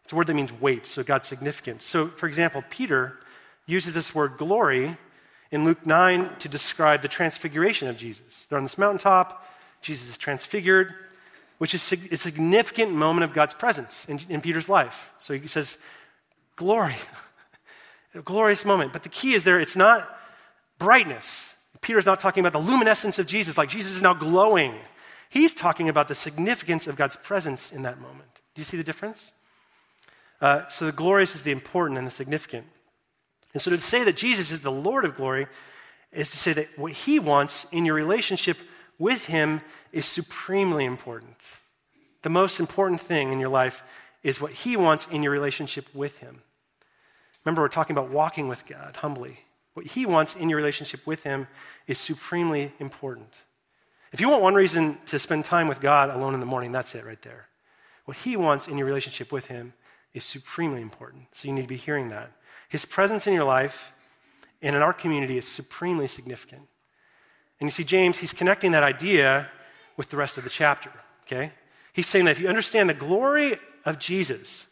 It's 0.02 0.12
a 0.12 0.16
word 0.16 0.26
that 0.26 0.34
means 0.34 0.52
weight, 0.52 0.86
so 0.86 1.02
God's 1.02 1.26
significance. 1.26 1.84
So, 1.84 2.08
for 2.08 2.26
example, 2.26 2.62
Peter 2.68 3.18
uses 3.66 3.94
this 3.94 4.14
word 4.14 4.36
glory 4.36 4.96
in 5.50 5.64
Luke 5.64 5.86
9 5.86 6.36
to 6.40 6.48
describe 6.48 7.00
the 7.00 7.08
transfiguration 7.08 7.88
of 7.88 7.96
Jesus. 7.96 8.46
They're 8.46 8.58
on 8.58 8.64
this 8.64 8.76
mountaintop, 8.76 9.46
Jesus 9.84 10.08
is 10.08 10.18
transfigured, 10.18 10.94
which 11.58 11.74
is 11.74 11.92
a 11.92 12.16
significant 12.16 12.90
moment 12.92 13.24
of 13.24 13.34
God's 13.34 13.54
presence 13.54 14.06
in, 14.06 14.18
in 14.28 14.40
Peter's 14.40 14.68
life. 14.68 15.10
So 15.18 15.34
he 15.34 15.46
says, 15.46 15.78
Glory, 16.56 16.96
a 18.14 18.22
glorious 18.22 18.64
moment. 18.64 18.92
But 18.92 19.02
the 19.02 19.08
key 19.08 19.34
is 19.34 19.44
there, 19.44 19.60
it's 19.60 19.76
not 19.76 20.08
brightness. 20.78 21.56
Peter's 21.80 22.06
not 22.06 22.18
talking 22.18 22.40
about 22.40 22.54
the 22.54 22.66
luminescence 22.66 23.18
of 23.18 23.26
Jesus, 23.26 23.58
like 23.58 23.68
Jesus 23.68 23.96
is 23.96 24.02
now 24.02 24.14
glowing. 24.14 24.74
He's 25.28 25.52
talking 25.52 25.88
about 25.88 26.08
the 26.08 26.14
significance 26.14 26.86
of 26.86 26.96
God's 26.96 27.16
presence 27.16 27.70
in 27.70 27.82
that 27.82 28.00
moment. 28.00 28.40
Do 28.54 28.60
you 28.60 28.64
see 28.64 28.78
the 28.78 28.84
difference? 28.84 29.32
Uh, 30.40 30.66
so 30.68 30.86
the 30.86 30.92
glorious 30.92 31.34
is 31.34 31.42
the 31.42 31.50
important 31.50 31.98
and 31.98 32.06
the 32.06 32.10
significant. 32.10 32.66
And 33.52 33.60
so 33.60 33.70
to 33.70 33.78
say 33.78 34.02
that 34.04 34.16
Jesus 34.16 34.50
is 34.50 34.62
the 34.62 34.72
Lord 34.72 35.04
of 35.04 35.16
glory 35.16 35.46
is 36.10 36.30
to 36.30 36.38
say 36.38 36.54
that 36.54 36.68
what 36.78 36.92
he 36.92 37.18
wants 37.18 37.66
in 37.70 37.84
your 37.84 37.94
relationship 37.94 38.56
with 38.98 39.26
him 39.26 39.60
is 39.92 40.06
supremely 40.06 40.84
important. 40.84 41.56
The 42.22 42.30
most 42.30 42.60
important 42.60 43.00
thing 43.00 43.32
in 43.32 43.40
your 43.40 43.48
life 43.48 43.82
is 44.22 44.40
what 44.40 44.52
he 44.52 44.76
wants 44.76 45.06
in 45.08 45.22
your 45.22 45.32
relationship 45.32 45.86
with 45.94 46.18
him. 46.18 46.42
Remember, 47.44 47.62
we're 47.62 47.68
talking 47.68 47.96
about 47.96 48.10
walking 48.10 48.48
with 48.48 48.66
God 48.66 48.96
humbly. 48.96 49.40
What 49.74 49.86
he 49.86 50.06
wants 50.06 50.34
in 50.34 50.48
your 50.48 50.56
relationship 50.56 51.06
with 51.06 51.24
him 51.24 51.46
is 51.86 51.98
supremely 51.98 52.72
important. 52.78 53.32
If 54.12 54.20
you 54.20 54.30
want 54.30 54.42
one 54.42 54.54
reason 54.54 54.98
to 55.06 55.18
spend 55.18 55.44
time 55.44 55.68
with 55.68 55.80
God 55.80 56.08
alone 56.08 56.34
in 56.34 56.40
the 56.40 56.46
morning, 56.46 56.72
that's 56.72 56.94
it 56.94 57.04
right 57.04 57.20
there. 57.22 57.48
What 58.04 58.18
he 58.18 58.36
wants 58.36 58.68
in 58.68 58.78
your 58.78 58.86
relationship 58.86 59.32
with 59.32 59.46
him 59.46 59.74
is 60.14 60.24
supremely 60.24 60.80
important. 60.80 61.24
So 61.32 61.48
you 61.48 61.54
need 61.54 61.62
to 61.62 61.68
be 61.68 61.76
hearing 61.76 62.08
that. 62.10 62.30
His 62.68 62.84
presence 62.84 63.26
in 63.26 63.34
your 63.34 63.44
life 63.44 63.92
and 64.62 64.76
in 64.76 64.82
our 64.82 64.92
community 64.92 65.36
is 65.36 65.46
supremely 65.46 66.06
significant. 66.06 66.68
And 67.60 67.66
you 67.66 67.70
see, 67.70 67.84
James, 67.84 68.18
he's 68.18 68.32
connecting 68.32 68.72
that 68.72 68.82
idea 68.82 69.50
with 69.96 70.10
the 70.10 70.16
rest 70.16 70.38
of 70.38 70.44
the 70.44 70.50
chapter, 70.50 70.90
okay? 71.26 71.52
He's 71.92 72.06
saying 72.06 72.24
that 72.24 72.32
if 72.32 72.40
you 72.40 72.48
understand 72.48 72.90
the 72.90 72.94
glory 72.94 73.56
of 73.84 73.98
Jesus, 73.98 74.66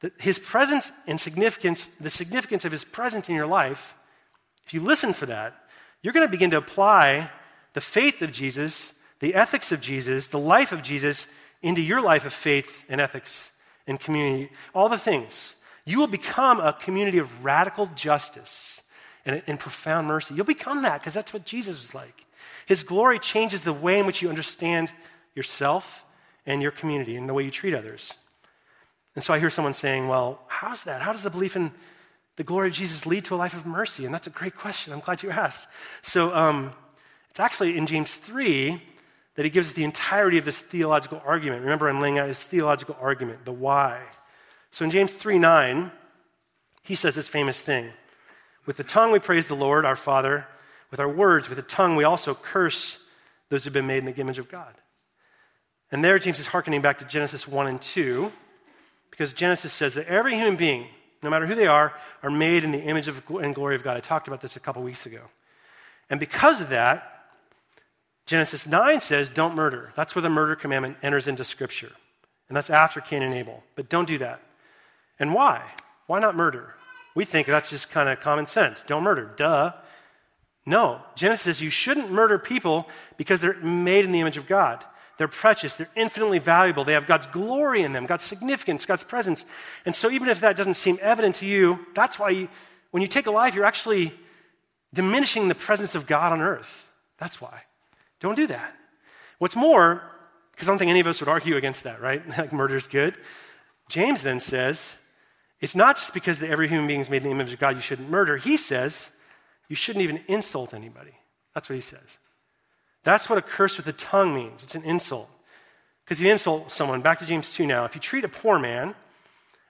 that 0.00 0.12
his 0.20 0.38
presence 0.38 0.92
and 1.06 1.18
significance, 1.18 1.88
the 2.00 2.10
significance 2.10 2.64
of 2.64 2.72
his 2.72 2.84
presence 2.84 3.28
in 3.28 3.34
your 3.34 3.46
life, 3.46 3.94
if 4.66 4.74
you 4.74 4.80
listen 4.80 5.12
for 5.12 5.26
that, 5.26 5.54
you're 6.02 6.12
going 6.12 6.26
to 6.26 6.30
begin 6.30 6.50
to 6.50 6.58
apply 6.58 7.30
the 7.74 7.80
faith 7.80 8.22
of 8.22 8.32
Jesus, 8.32 8.92
the 9.20 9.34
ethics 9.34 9.72
of 9.72 9.80
Jesus, 9.80 10.28
the 10.28 10.38
life 10.38 10.72
of 10.72 10.82
Jesus 10.82 11.26
into 11.62 11.82
your 11.82 12.00
life 12.00 12.24
of 12.24 12.32
faith 12.32 12.84
and 12.88 13.00
ethics 13.00 13.52
and 13.86 14.00
community, 14.00 14.50
all 14.74 14.88
the 14.88 14.98
things. 14.98 15.56
You 15.84 15.98
will 15.98 16.06
become 16.06 16.60
a 16.60 16.72
community 16.72 17.18
of 17.18 17.44
radical 17.44 17.86
justice 17.86 18.82
and, 19.24 19.42
and 19.46 19.58
profound 19.58 20.06
mercy. 20.06 20.34
You'll 20.34 20.46
become 20.46 20.82
that 20.82 21.00
because 21.00 21.14
that's 21.14 21.32
what 21.32 21.44
Jesus 21.44 21.78
was 21.78 21.94
like. 21.94 22.26
His 22.66 22.82
glory 22.84 23.18
changes 23.18 23.62
the 23.62 23.72
way 23.72 23.98
in 23.98 24.06
which 24.06 24.22
you 24.22 24.28
understand 24.28 24.92
yourself 25.34 26.04
and 26.46 26.62
your 26.62 26.70
community 26.70 27.16
and 27.16 27.28
the 27.28 27.34
way 27.34 27.44
you 27.44 27.50
treat 27.50 27.74
others. 27.74 28.14
And 29.14 29.24
so 29.24 29.34
I 29.34 29.38
hear 29.38 29.50
someone 29.50 29.74
saying, 29.74 30.08
well, 30.08 30.40
how's 30.46 30.84
that? 30.84 31.02
How 31.02 31.12
does 31.12 31.22
the 31.22 31.30
belief 31.30 31.56
in 31.56 31.72
the 32.36 32.44
glory 32.44 32.68
of 32.68 32.74
Jesus 32.74 33.06
lead 33.06 33.24
to 33.26 33.34
a 33.34 33.36
life 33.36 33.54
of 33.54 33.66
mercy? 33.66 34.04
And 34.04 34.14
that's 34.14 34.26
a 34.26 34.30
great 34.30 34.56
question. 34.56 34.92
I'm 34.92 35.00
glad 35.00 35.22
you 35.22 35.30
asked. 35.30 35.68
So 36.02 36.34
um, 36.34 36.72
it's 37.28 37.40
actually 37.40 37.76
in 37.76 37.86
James 37.86 38.14
3 38.14 38.80
that 39.34 39.44
he 39.44 39.50
gives 39.50 39.68
us 39.68 39.72
the 39.74 39.84
entirety 39.84 40.38
of 40.38 40.44
this 40.44 40.60
theological 40.60 41.22
argument. 41.24 41.62
Remember, 41.62 41.88
I'm 41.88 42.00
laying 42.00 42.18
out 42.18 42.28
his 42.28 42.42
theological 42.42 42.96
argument, 43.00 43.44
the 43.44 43.52
why. 43.52 44.00
So 44.70 44.84
in 44.84 44.90
James 44.90 45.12
3 45.12 45.38
9, 45.38 45.90
he 46.82 46.94
says 46.94 47.14
this 47.14 47.28
famous 47.28 47.62
thing 47.62 47.90
With 48.70 48.76
the 48.76 48.84
tongue 48.84 49.10
we 49.10 49.18
praise 49.18 49.48
the 49.48 49.56
Lord, 49.56 49.84
our 49.84 49.96
Father. 49.96 50.46
With 50.92 51.00
our 51.00 51.08
words, 51.08 51.48
with 51.48 51.56
the 51.56 51.62
tongue, 51.62 51.96
we 51.96 52.04
also 52.04 52.36
curse 52.36 53.00
those 53.48 53.64
who've 53.64 53.72
been 53.72 53.88
made 53.88 53.98
in 53.98 54.04
the 54.04 54.14
image 54.14 54.38
of 54.38 54.48
God. 54.48 54.72
And 55.90 56.04
there, 56.04 56.16
James 56.20 56.38
is 56.38 56.46
hearkening 56.46 56.80
back 56.80 56.98
to 56.98 57.04
Genesis 57.04 57.48
1 57.48 57.66
and 57.66 57.82
2, 57.82 58.30
because 59.10 59.32
Genesis 59.32 59.72
says 59.72 59.94
that 59.94 60.06
every 60.06 60.36
human 60.36 60.54
being, 60.54 60.86
no 61.20 61.30
matter 61.30 61.46
who 61.46 61.56
they 61.56 61.66
are, 61.66 61.94
are 62.22 62.30
made 62.30 62.62
in 62.62 62.70
the 62.70 62.80
image 62.80 63.08
of, 63.08 63.20
and 63.42 63.56
glory 63.56 63.74
of 63.74 63.82
God. 63.82 63.96
I 63.96 64.00
talked 64.00 64.28
about 64.28 64.40
this 64.40 64.54
a 64.54 64.60
couple 64.60 64.84
weeks 64.84 65.04
ago. 65.04 65.22
And 66.08 66.20
because 66.20 66.60
of 66.60 66.68
that, 66.68 67.24
Genesis 68.24 68.68
9 68.68 69.00
says, 69.00 69.30
don't 69.30 69.56
murder. 69.56 69.92
That's 69.96 70.14
where 70.14 70.22
the 70.22 70.30
murder 70.30 70.54
commandment 70.54 70.96
enters 71.02 71.26
into 71.26 71.44
Scripture. 71.44 71.90
And 72.46 72.56
that's 72.56 72.70
after 72.70 73.00
Cain 73.00 73.24
and 73.24 73.34
Abel. 73.34 73.64
But 73.74 73.88
don't 73.88 74.06
do 74.06 74.18
that. 74.18 74.40
And 75.18 75.34
why? 75.34 75.60
Why 76.06 76.20
not 76.20 76.36
murder? 76.36 76.76
We 77.14 77.24
think 77.24 77.46
that's 77.46 77.70
just 77.70 77.90
kind 77.90 78.08
of 78.08 78.20
common 78.20 78.46
sense. 78.46 78.82
Don't 78.82 79.02
murder. 79.02 79.32
Duh. 79.36 79.72
No. 80.66 81.00
Genesis 81.14 81.42
says 81.44 81.60
you 81.60 81.70
shouldn't 81.70 82.10
murder 82.10 82.38
people 82.38 82.88
because 83.16 83.40
they're 83.40 83.56
made 83.60 84.04
in 84.04 84.12
the 84.12 84.20
image 84.20 84.36
of 84.36 84.46
God. 84.46 84.84
They're 85.18 85.28
precious. 85.28 85.74
They're 85.74 85.90
infinitely 85.96 86.38
valuable. 86.38 86.84
They 86.84 86.94
have 86.94 87.06
God's 87.06 87.26
glory 87.26 87.82
in 87.82 87.92
them, 87.92 88.06
God's 88.06 88.22
significance, 88.22 88.86
God's 88.86 89.04
presence. 89.04 89.44
And 89.84 89.94
so, 89.94 90.10
even 90.10 90.30
if 90.30 90.40
that 90.40 90.56
doesn't 90.56 90.74
seem 90.74 90.98
evident 91.02 91.34
to 91.36 91.46
you, 91.46 91.84
that's 91.94 92.18
why 92.18 92.30
you, 92.30 92.48
when 92.90 93.02
you 93.02 93.06
take 93.06 93.26
a 93.26 93.30
life, 93.30 93.54
you're 93.54 93.66
actually 93.66 94.14
diminishing 94.94 95.48
the 95.48 95.54
presence 95.54 95.94
of 95.94 96.06
God 96.06 96.32
on 96.32 96.40
earth. 96.40 96.86
That's 97.18 97.38
why. 97.38 97.64
Don't 98.20 98.34
do 98.34 98.46
that. 98.46 98.74
What's 99.38 99.56
more, 99.56 100.02
because 100.52 100.68
I 100.68 100.72
don't 100.72 100.78
think 100.78 100.90
any 100.90 101.00
of 101.00 101.06
us 101.06 101.20
would 101.20 101.28
argue 101.28 101.56
against 101.56 101.84
that, 101.84 102.00
right? 102.00 102.26
like 102.38 102.52
murder's 102.52 102.86
good. 102.86 103.14
James 103.88 104.22
then 104.22 104.40
says, 104.40 104.96
it's 105.60 105.74
not 105.74 105.96
just 105.96 106.14
because 106.14 106.42
every 106.42 106.68
human 106.68 106.86
being 106.86 107.00
is 107.00 107.10
made 107.10 107.18
in 107.18 107.24
the 107.24 107.30
image 107.30 107.52
of 107.52 107.58
God 107.58 107.76
you 107.76 107.82
shouldn't 107.82 108.08
murder. 108.08 108.36
He 108.36 108.56
says 108.56 109.10
you 109.68 109.76
shouldn't 109.76 110.02
even 110.02 110.20
insult 110.26 110.74
anybody. 110.74 111.12
That's 111.54 111.68
what 111.68 111.74
he 111.74 111.80
says. 111.80 112.18
That's 113.04 113.28
what 113.28 113.38
a 113.38 113.42
curse 113.42 113.76
with 113.76 113.86
the 113.86 113.92
tongue 113.92 114.34
means. 114.34 114.62
It's 114.62 114.74
an 114.74 114.84
insult. 114.84 115.28
Because 116.04 116.20
you 116.20 116.30
insult 116.30 116.70
someone, 116.70 117.02
back 117.02 117.18
to 117.20 117.26
James 117.26 117.52
2 117.54 117.66
now, 117.66 117.84
if 117.84 117.94
you 117.94 118.00
treat 118.00 118.24
a 118.24 118.28
poor 118.28 118.58
man 118.58 118.94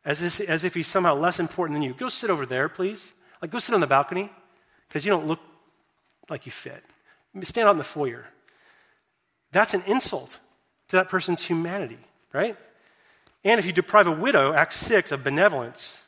as 0.04 0.22
if, 0.22 0.48
as 0.48 0.64
if 0.64 0.74
he's 0.74 0.86
somehow 0.86 1.14
less 1.14 1.38
important 1.38 1.76
than 1.76 1.82
you, 1.82 1.92
go 1.92 2.08
sit 2.08 2.30
over 2.30 2.46
there, 2.46 2.68
please. 2.68 3.12
Like, 3.42 3.50
go 3.50 3.58
sit 3.58 3.74
on 3.74 3.80
the 3.80 3.86
balcony, 3.86 4.30
because 4.88 5.04
you 5.04 5.10
don't 5.10 5.26
look 5.26 5.40
like 6.28 6.46
you 6.46 6.52
fit. 6.52 6.82
Stand 7.42 7.68
out 7.68 7.72
in 7.72 7.78
the 7.78 7.84
foyer. 7.84 8.26
That's 9.52 9.74
an 9.74 9.82
insult 9.86 10.40
to 10.88 10.96
that 10.96 11.08
person's 11.08 11.44
humanity, 11.44 11.98
right? 12.32 12.56
And 13.44 13.58
if 13.58 13.66
you 13.66 13.72
deprive 13.72 14.06
a 14.06 14.12
widow, 14.12 14.52
Acts 14.52 14.76
6, 14.76 15.12
of 15.12 15.24
benevolence 15.24 16.02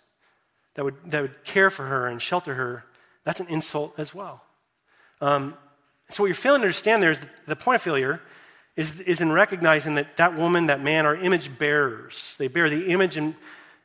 that 0.75 0.85
would, 0.85 0.97
that 1.07 1.23
would 1.23 1.45
care 1.45 1.71
for 1.71 1.87
her 1.87 2.07
and 2.07 2.21
shelter 2.21 2.55
her, 2.55 2.85
that's 3.25 3.41
an 3.41 3.49
insult 3.49 3.95
as 3.99 4.15
well. 4.15 4.43
Um, 5.21 5.57
so, 6.09 6.23
what 6.23 6.27
you're 6.27 6.35
failing 6.35 6.61
to 6.61 6.67
understand 6.67 7.03
there 7.03 7.13
is 7.13 7.21
the 7.47 7.57
point 7.57 7.77
of 7.77 7.83
failure 7.83 8.21
is, 8.77 9.01
is 9.01 9.21
in 9.21 9.33
recognizing 9.33 9.95
that 9.95 10.17
that 10.17 10.37
woman, 10.37 10.67
that 10.67 10.83
man 10.83 11.07
are 11.07 11.15
image 11.15 11.57
bearers. 11.59 12.35
They 12.39 12.49
bear 12.49 12.69
the 12.69 12.89
image 12.89 13.17
and 13.17 13.35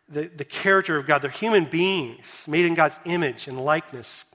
the, 0.09 0.23
the 0.27 0.45
character 0.45 0.95
of 0.95 1.05
God. 1.05 1.21
They're 1.21 1.29
human 1.29 1.65
beings 1.65 2.45
made 2.47 2.65
in 2.65 2.73
God's 2.73 2.99
image 3.05 3.47
and 3.47 3.63
likeness. 3.63 4.25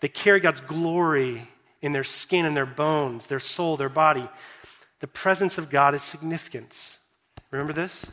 They 0.00 0.08
carry 0.08 0.40
God's 0.40 0.60
glory 0.60 1.48
in 1.80 1.92
their 1.92 2.04
skin 2.04 2.44
and 2.44 2.56
their 2.56 2.66
bones, 2.66 3.26
their 3.26 3.40
soul, 3.40 3.76
their 3.76 3.88
body. 3.88 4.28
The 5.00 5.06
presence 5.06 5.58
of 5.58 5.70
God 5.70 5.94
is 5.94 6.02
significance. 6.02 6.98
Remember 7.50 7.72
this? 7.72 8.04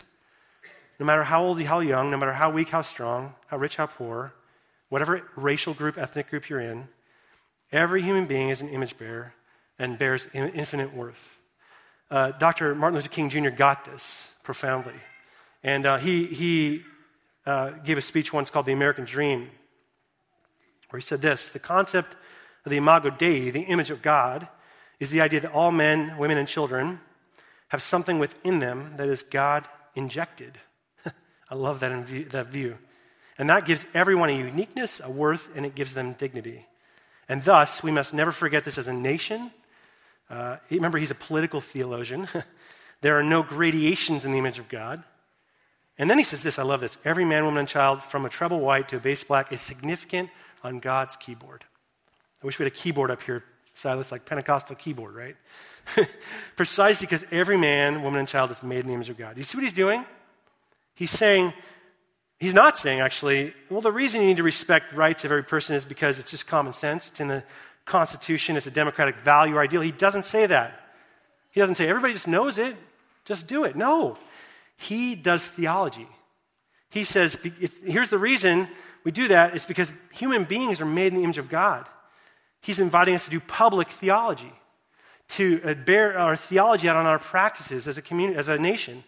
No 0.99 1.05
matter 1.05 1.23
how 1.23 1.43
old, 1.43 1.61
how 1.63 1.79
young, 1.79 2.11
no 2.11 2.17
matter 2.17 2.33
how 2.33 2.49
weak, 2.49 2.69
how 2.69 2.81
strong, 2.81 3.35
how 3.47 3.57
rich, 3.57 3.75
how 3.75 3.85
poor, 3.85 4.33
whatever 4.89 5.23
racial 5.35 5.73
group, 5.73 5.97
ethnic 5.97 6.29
group 6.29 6.49
you're 6.49 6.59
in, 6.59 6.87
every 7.71 8.01
human 8.01 8.25
being 8.25 8.49
is 8.49 8.61
an 8.61 8.69
image 8.69 8.97
bearer 8.97 9.33
and 9.77 9.97
bears 9.97 10.27
infinite 10.33 10.93
worth. 10.93 11.37
Uh, 12.09 12.31
Dr. 12.31 12.75
Martin 12.75 12.95
Luther 12.95 13.09
King 13.09 13.29
Jr. 13.29 13.49
got 13.49 13.83
this 13.85 14.29
profoundly. 14.43 14.93
And 15.63 15.85
uh, 15.85 15.97
he, 15.97 16.25
he 16.25 16.83
uh, 17.45 17.71
gave 17.83 17.97
a 17.97 18.01
speech 18.01 18.31
once 18.31 18.49
called 18.49 18.67
The 18.67 18.73
American 18.73 19.05
Dream, 19.05 19.49
where 20.89 20.99
he 20.99 21.05
said 21.05 21.21
this 21.21 21.49
The 21.49 21.59
concept 21.59 22.15
of 22.63 22.69
the 22.69 22.77
imago 22.77 23.09
Dei, 23.09 23.49
the 23.49 23.61
image 23.61 23.89
of 23.89 24.01
God, 24.01 24.47
is 24.99 25.09
the 25.09 25.21
idea 25.21 25.41
that 25.41 25.51
all 25.51 25.71
men, 25.71 26.17
women, 26.17 26.37
and 26.37 26.47
children 26.47 26.99
have 27.69 27.81
something 27.81 28.19
within 28.19 28.59
them 28.59 28.93
that 28.97 29.07
is 29.07 29.23
God 29.23 29.67
injected. 29.95 30.59
I 31.55 31.57
love 31.57 31.79
that, 31.79 32.05
view, 32.05 32.25
that 32.25 32.47
view. 32.47 32.77
And 33.37 33.49
that 33.49 33.65
gives 33.65 33.85
everyone 33.93 34.29
a 34.29 34.37
uniqueness, 34.37 34.99
a 35.01 35.09
worth, 35.09 35.55
and 35.55 35.65
it 35.65 35.73
gives 35.73 35.93
them 35.93 36.11
dignity. 36.11 36.65
And 37.29 37.45
thus, 37.45 37.81
we 37.81 37.91
must 37.91 38.13
never 38.13 38.33
forget 38.33 38.65
this 38.65 38.77
as 38.77 38.89
a 38.89 38.93
nation. 38.93 39.51
Uh, 40.29 40.57
remember, 40.69 40.97
he's 40.97 41.11
a 41.11 41.15
political 41.15 41.61
theologian. 41.61 42.27
there 43.01 43.17
are 43.17 43.23
no 43.23 43.41
gradations 43.41 44.25
in 44.25 44.33
the 44.33 44.37
image 44.37 44.59
of 44.59 44.67
God. 44.67 45.01
And 45.97 46.09
then 46.09 46.17
he 46.17 46.25
says 46.25 46.43
this 46.43 46.59
I 46.59 46.63
love 46.63 46.81
this. 46.81 46.97
Every 47.05 47.23
man, 47.23 47.45
woman, 47.45 47.59
and 47.59 47.69
child, 47.69 48.03
from 48.03 48.25
a 48.25 48.29
treble 48.29 48.59
white 48.59 48.89
to 48.89 48.97
a 48.97 48.99
bass 48.99 49.23
black, 49.23 49.53
is 49.53 49.61
significant 49.61 50.29
on 50.61 50.79
God's 50.79 51.15
keyboard. 51.15 51.63
I 52.43 52.45
wish 52.45 52.59
we 52.59 52.65
had 52.65 52.73
a 52.73 52.75
keyboard 52.75 53.11
up 53.11 53.21
here, 53.21 53.45
Silas, 53.75 54.11
like 54.11 54.25
Pentecostal 54.25 54.75
keyboard, 54.75 55.15
right? 55.15 55.37
Precisely 56.57 57.07
because 57.07 57.23
every 57.31 57.57
man, 57.57 58.03
woman, 58.03 58.19
and 58.19 58.27
child 58.27 58.51
is 58.51 58.61
made 58.61 58.81
in 58.81 58.87
the 58.87 58.93
image 58.93 59.09
of 59.09 59.17
God. 59.17 59.35
Do 59.35 59.39
you 59.39 59.45
see 59.45 59.57
what 59.57 59.63
he's 59.63 59.73
doing? 59.73 60.03
He's 60.95 61.11
saying, 61.11 61.53
he's 62.39 62.53
not 62.53 62.77
saying 62.77 63.01
actually, 63.01 63.53
well, 63.69 63.81
the 63.81 63.91
reason 63.91 64.21
you 64.21 64.27
need 64.27 64.37
to 64.37 64.43
respect 64.43 64.93
rights 64.93 65.25
of 65.25 65.31
every 65.31 65.43
person 65.43 65.75
is 65.75 65.85
because 65.85 66.17
it's 66.17 66.31
just 66.31 66.47
common 66.47 66.73
sense. 66.73 67.07
It's 67.07 67.19
in 67.19 67.27
the 67.27 67.43
Constitution, 67.85 68.57
it's 68.57 68.65
a 68.65 68.71
democratic 68.71 69.17
value 69.17 69.55
or 69.55 69.61
ideal. 69.61 69.81
He 69.81 69.91
doesn't 69.91 70.23
say 70.23 70.47
that. 70.47 70.81
He 71.51 71.59
doesn't 71.59 71.75
say, 71.75 71.87
everybody 71.87 72.13
just 72.13 72.27
knows 72.27 72.57
it, 72.57 72.75
just 73.25 73.47
do 73.47 73.63
it. 73.63 73.75
No. 73.75 74.17
He 74.77 75.15
does 75.15 75.47
theology. 75.47 76.07
He 76.89 77.03
says, 77.03 77.37
here's 77.85 78.09
the 78.09 78.17
reason 78.17 78.67
we 79.03 79.11
do 79.11 79.27
that 79.27 79.55
it's 79.55 79.65
because 79.65 79.93
human 80.11 80.43
beings 80.45 80.81
are 80.81 80.85
made 80.85 81.13
in 81.13 81.19
the 81.19 81.23
image 81.23 81.37
of 81.37 81.49
God. 81.49 81.85
He's 82.61 82.79
inviting 82.79 83.13
us 83.13 83.25
to 83.25 83.31
do 83.31 83.39
public 83.39 83.89
theology, 83.89 84.51
to 85.29 85.61
uh, 85.63 85.73
bear 85.75 86.17
our 86.17 86.35
theology 86.35 86.89
out 86.89 86.95
on 86.95 87.05
our 87.05 87.19
practices 87.19 87.87
as 87.87 87.97
a 87.99 88.01
community, 88.01 88.37
as 88.37 88.47
a 88.47 88.57
nation. 88.57 89.03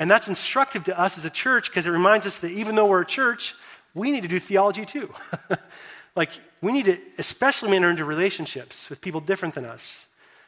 And 0.00 0.10
that's 0.10 0.28
instructive 0.28 0.82
to 0.84 0.98
us 0.98 1.18
as 1.18 1.26
a 1.26 1.30
church 1.30 1.70
because 1.70 1.86
it 1.86 1.90
reminds 1.90 2.26
us 2.26 2.38
that 2.38 2.50
even 2.50 2.74
though 2.74 2.86
we're 2.86 3.02
a 3.02 3.06
church, 3.06 3.54
we 3.94 4.10
need 4.10 4.22
to 4.22 4.28
do 4.28 4.38
theology 4.38 4.86
too. 4.86 5.12
like, 6.16 6.30
we 6.62 6.72
need 6.72 6.86
to 6.86 6.98
especially 7.18 7.76
enter 7.76 7.90
into 7.90 8.06
relationships 8.06 8.88
with 8.88 9.02
people 9.02 9.20
different 9.20 9.54
than 9.54 9.66
us. 9.66 10.06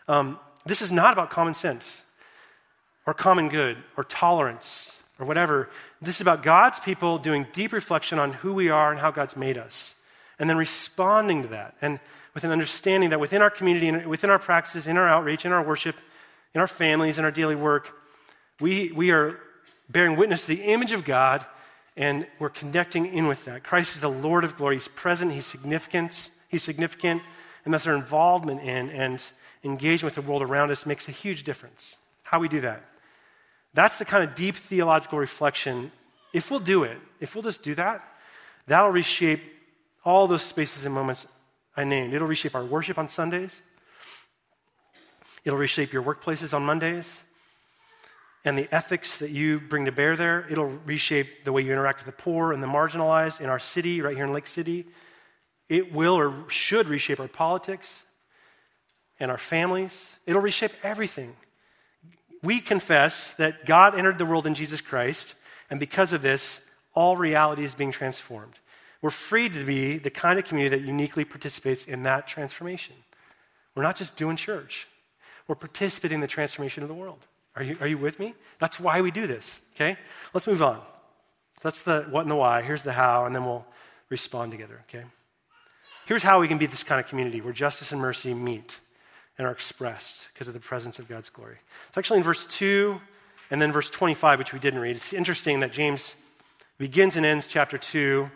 Um, 0.09 0.41
this 0.65 0.81
is 0.81 0.91
not 0.91 1.13
about 1.13 1.31
common 1.31 1.53
sense 1.53 2.03
or 3.07 3.13
common 3.13 3.51
good 3.51 3.77
or 3.99 4.05
tolerance 4.05 4.97
or 5.19 5.27
whatever. 5.27 5.69
This 6.01 6.17
is 6.17 6.21
about 6.23 6.43
God's 6.43 6.81
people 6.81 7.19
doing 7.19 7.47
deep 7.53 7.73
reflection 7.73 8.19
on 8.19 8.33
who 8.33 8.55
we 8.55 8.71
are 8.71 8.91
and 8.91 9.01
how 9.01 9.11
God's 9.11 9.37
made 9.37 9.59
us, 9.59 9.95
and 10.39 10.49
then 10.49 10.57
responding 10.57 11.43
to 11.43 11.49
that, 11.49 11.77
and 11.83 12.01
with 12.33 12.45
an 12.45 12.51
understanding 12.51 13.11
that 13.11 13.21
within 13.21 13.43
our 13.43 13.51
community, 13.51 13.89
and 13.89 14.07
within 14.07 14.31
our 14.31 14.39
practices, 14.39 14.87
in 14.87 14.97
our 14.97 15.09
outreach, 15.09 15.45
in 15.45 15.53
our 15.53 15.63
worship, 15.63 15.97
in 16.55 16.61
our 16.61 16.67
families, 16.67 17.19
in 17.19 17.25
our 17.25 17.31
daily 17.31 17.55
work, 17.55 17.95
we, 18.61 18.93
we 18.93 19.11
are 19.11 19.39
bearing 19.89 20.17
witness 20.17 20.43
to 20.47 20.55
the 20.55 20.63
image 20.63 20.93
of 20.93 21.05
God, 21.05 21.45
and 21.97 22.27
we're 22.39 22.49
connecting 22.49 23.07
in 23.07 23.27
with 23.27 23.45
that. 23.45 23.63
Christ 23.65 23.95
is 23.95 24.01
the 24.01 24.09
Lord 24.09 24.45
of 24.45 24.57
glory. 24.57 24.77
He's 24.77 24.89
present, 24.89 25.33
He's 25.33 25.47
significant, 25.47 26.31
He's 26.49 26.63
significant, 26.63 27.23
and 27.65 27.75
thus 27.75 27.87
our 27.87 27.95
involvement 27.95 28.63
in 28.63 28.91
and 28.91 29.23
engagement 29.65 30.15
with 30.15 30.25
the 30.25 30.29
world 30.29 30.43
around 30.43 30.71
us 30.71 30.87
makes 30.87 31.09
a 31.09 31.13
huge 31.13 31.45
difference. 31.45 31.97
How 32.25 32.39
we 32.39 32.49
do 32.49 32.61
that. 32.63 32.83
That's 33.75 33.99
the 33.99 34.05
kind 34.05 34.25
of 34.25 34.35
deep 34.35 34.57
theological 34.57 35.19
reflection. 35.19 35.93
If 36.33 36.51
we'll 36.51 36.61
do 36.61 36.85
it, 36.85 36.99
if 37.21 37.35
we'll 37.35 37.43
just 37.43 37.63
do 37.63 37.75
that, 37.75 38.03
that'll 38.67 38.91
reshape 38.91 39.41
all 40.05 40.27
those 40.27 40.43
spaces 40.43 40.85
and 40.85 40.95
moments 40.95 41.27
I 41.77 41.85
named. 41.85 42.13
It'll 42.13 42.29
reshape 42.29 42.55
our 42.55 42.65
worship 42.65 42.99
on 42.99 43.09
Sundays. 43.09 43.63
It'll 45.45 45.59
reshape 45.59 45.93
your 45.93 46.03
workplaces 46.03 46.55
on 46.55 46.65
Mondays. 46.65 47.25
And 48.45 48.59
the 48.59 48.69
ethics 48.75 49.19
that 49.19 49.31
you 49.31 49.61
bring 49.61 49.85
to 49.85 49.93
bear 49.93 50.17
there, 50.17 50.47
it'll 50.51 50.67
reshape 50.85 51.45
the 51.45 51.53
way 51.53 51.63
you 51.63 51.73
interact 51.73 52.05
with 52.05 52.17
the 52.17 52.23
poor 52.23 52.53
and 52.53 52.63
the 52.63 52.67
marginalized 52.67 53.41
in 53.41 53.49
our 53.49 53.61
city, 53.61 54.01
right 54.01 54.17
here 54.17 54.25
in 54.25 54.33
Lake 54.33 54.49
City. 54.49 54.87
It 55.69 55.93
will 55.93 56.15
or 56.15 56.49
should 56.49 56.89
reshape 56.89 57.21
our 57.21 57.29
politics 57.29 58.05
and 59.21 59.31
our 59.31 59.39
families. 59.39 60.19
It'll 60.27 60.43
reshape 60.43 60.73
everything 60.83 61.37
we 62.43 62.61
confess 62.61 63.35
that 63.35 63.65
God 63.65 63.97
entered 63.97 64.19
the 64.19 64.27
world 64.27 64.47
in 64.47 64.55
Jesus 64.55 64.81
Christ, 64.81 65.37
and 65.71 65.79
because 65.79 66.13
of 66.13 66.23
this, 66.23 66.61
all 66.95 67.17
reality 67.17 67.65
is 67.65 67.75
being 67.75 67.93
transformed. 67.93 68.59
We're 69.01 69.11
free 69.11 69.49
to 69.49 69.65
be 69.65 69.99
the 69.99 70.11
kind 70.11 70.39
of 70.39 70.45
community 70.45 70.77
that 70.77 70.87
uniquely 70.87 71.25
participates 71.25 71.85
in 71.85 72.03
that 72.03 72.27
transformation. 72.27 72.95
We're 73.75 73.83
not 73.83 73.97
just 73.97 74.17
doing 74.17 74.37
church, 74.37 74.89
we're 75.47 75.55
participating 75.55 76.17
in 76.17 76.21
the 76.21 76.27
transformation 76.27 76.83
of 76.83 76.89
the 76.89 76.95
world. 76.95 77.27
Are 77.55 77.63
you, 77.63 77.77
are 77.81 77.87
you 77.87 77.99
with 77.99 78.19
me? 78.19 78.35
That's 78.59 78.81
why 78.81 79.01
we 79.01 79.11
do 79.11 79.27
this, 79.27 79.61
okay? 79.75 79.97
Let's 80.33 80.47
move 80.47 80.63
on. 80.63 80.81
That's 81.63 81.83
the 81.83 82.03
what 82.11 82.23
and 82.23 82.31
the 82.31 82.37
why. 82.37 82.63
Here's 82.63 82.83
the 82.83 82.93
how, 82.93 83.25
and 83.25 83.35
then 83.35 83.45
we'll 83.45 83.67
respond 84.09 84.51
together, 84.51 84.85
okay? 84.89 85.05
Here's 86.07 86.23
how 86.23 86.41
we 86.41 86.49
can 86.49 86.59
be 86.59 86.67
this 86.67 86.83
kind 86.83 87.01
of 87.01 87.07
community 87.07 87.41
where 87.41 87.53
justice 87.53 87.93
and 87.93 88.01
mercy 88.01 88.35
meet 88.35 88.81
and 89.39 89.47
are 89.47 89.53
expressed 89.53 90.29
because 90.33 90.49
of 90.49 90.55
the 90.55 90.61
presence 90.61 90.99
of 90.99 91.09
God's 91.09 91.31
glory. 91.31 91.57
It's 91.89 91.99
actually 91.99 92.19
in 92.19 92.25
verse 92.25 92.45
2 92.47 93.01
and 93.51 93.61
then 93.61 93.71
verse 93.71 93.91
25, 93.91 94.39
which 94.39 94.53
we 94.53 94.59
didn't 94.59 94.81
read. 94.81 94.97
It's 94.97 95.13
interesting 95.13 95.61
that 95.61 95.73
James 95.73 96.17
begins 96.79 97.17
and 97.17 97.25
ends 97.25 97.47
chapter 97.47 97.79
2 97.79 98.31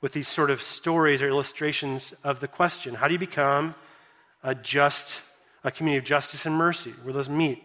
with 0.00 0.12
these 0.12 0.28
sort 0.28 0.50
of 0.50 0.62
stories 0.62 1.22
or 1.22 1.28
illustrations 1.28 2.14
of 2.24 2.40
the 2.40 2.48
question 2.48 2.94
how 2.94 3.06
do 3.06 3.12
you 3.12 3.18
become 3.18 3.74
a 4.42 4.54
just, 4.54 5.20
a 5.62 5.70
community 5.70 5.98
of 5.98 6.04
justice 6.04 6.46
and 6.46 6.56
mercy, 6.56 6.92
where 7.02 7.12
those 7.12 7.28
meet? 7.28 7.62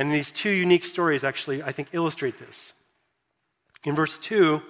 And 0.00 0.10
these 0.10 0.32
two 0.32 0.48
unique 0.48 0.86
stories 0.86 1.24
actually, 1.24 1.62
I 1.62 1.72
think, 1.72 1.88
illustrate 1.92 2.38
this. 2.38 2.72
In 3.84 3.94
verse 3.94 4.16
2, 4.16 4.62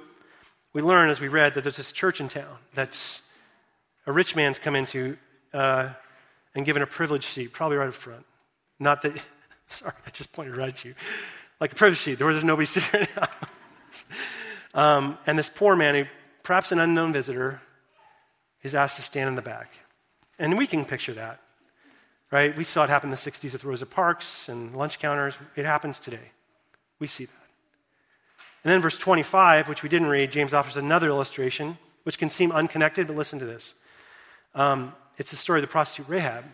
we 0.72 0.82
learn, 0.82 1.08
as 1.08 1.20
we 1.20 1.28
read, 1.28 1.54
that 1.54 1.62
there's 1.62 1.76
this 1.76 1.92
church 1.92 2.20
in 2.20 2.26
town 2.26 2.58
that's 2.74 3.22
a 4.08 4.12
rich 4.12 4.34
man's 4.34 4.58
come 4.58 4.74
into. 4.74 5.16
Uh, 5.54 5.90
and 6.56 6.66
given 6.66 6.82
a 6.82 6.86
privileged 6.86 7.26
seat, 7.26 7.52
probably 7.52 7.76
right 7.76 7.86
up 7.86 7.94
front. 7.94 8.26
Not 8.80 9.02
that, 9.02 9.22
sorry, 9.68 9.92
I 10.04 10.10
just 10.10 10.32
pointed 10.32 10.56
right 10.56 10.70
at 10.70 10.84
you. 10.84 10.96
Like 11.60 11.74
a 11.74 11.76
privileged 11.76 12.00
seat, 12.00 12.20
where 12.20 12.32
there's 12.32 12.42
nobody 12.42 12.66
sitting 12.66 13.06
right 13.16 13.30
um, 14.74 15.16
and 15.28 15.38
this 15.38 15.48
poor 15.48 15.76
man, 15.76 15.94
who, 15.94 16.04
perhaps 16.42 16.72
an 16.72 16.80
unknown 16.80 17.12
visitor, 17.12 17.62
is 18.64 18.74
asked 18.74 18.96
to 18.96 19.02
stand 19.02 19.28
in 19.28 19.36
the 19.36 19.42
back. 19.42 19.70
And 20.40 20.58
we 20.58 20.66
can 20.66 20.84
picture 20.84 21.12
that, 21.12 21.40
right? 22.30 22.56
We 22.56 22.64
saw 22.64 22.84
it 22.84 22.90
happen 22.90 23.08
in 23.08 23.10
the 23.10 23.16
60s 23.16 23.52
with 23.52 23.64
Rosa 23.64 23.86
Parks 23.86 24.48
and 24.48 24.74
lunch 24.74 24.98
counters. 24.98 25.38
It 25.56 25.64
happens 25.64 25.98
today. 25.98 26.32
We 26.98 27.06
see 27.06 27.24
that. 27.24 27.34
And 28.62 28.70
then 28.70 28.80
verse 28.80 28.98
25, 28.98 29.68
which 29.68 29.82
we 29.82 29.88
didn't 29.88 30.08
read, 30.08 30.30
James 30.30 30.52
offers 30.52 30.76
another 30.76 31.08
illustration, 31.08 31.78
which 32.02 32.18
can 32.18 32.28
seem 32.28 32.52
unconnected, 32.52 33.06
but 33.06 33.16
listen 33.16 33.38
to 33.38 33.46
this. 33.46 33.74
Um, 34.54 34.94
it's 35.16 35.30
the 35.30 35.36
story 35.36 35.60
of 35.60 35.62
the 35.62 35.68
prostitute 35.68 36.08
Rahab, 36.08 36.44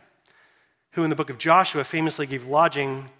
who 0.92 1.02
in 1.02 1.10
the 1.10 1.16
book 1.16 1.30
of 1.30 1.38
Joshua 1.38 1.84
famously 1.84 2.26
gave 2.26 2.46
lodging 2.46 3.10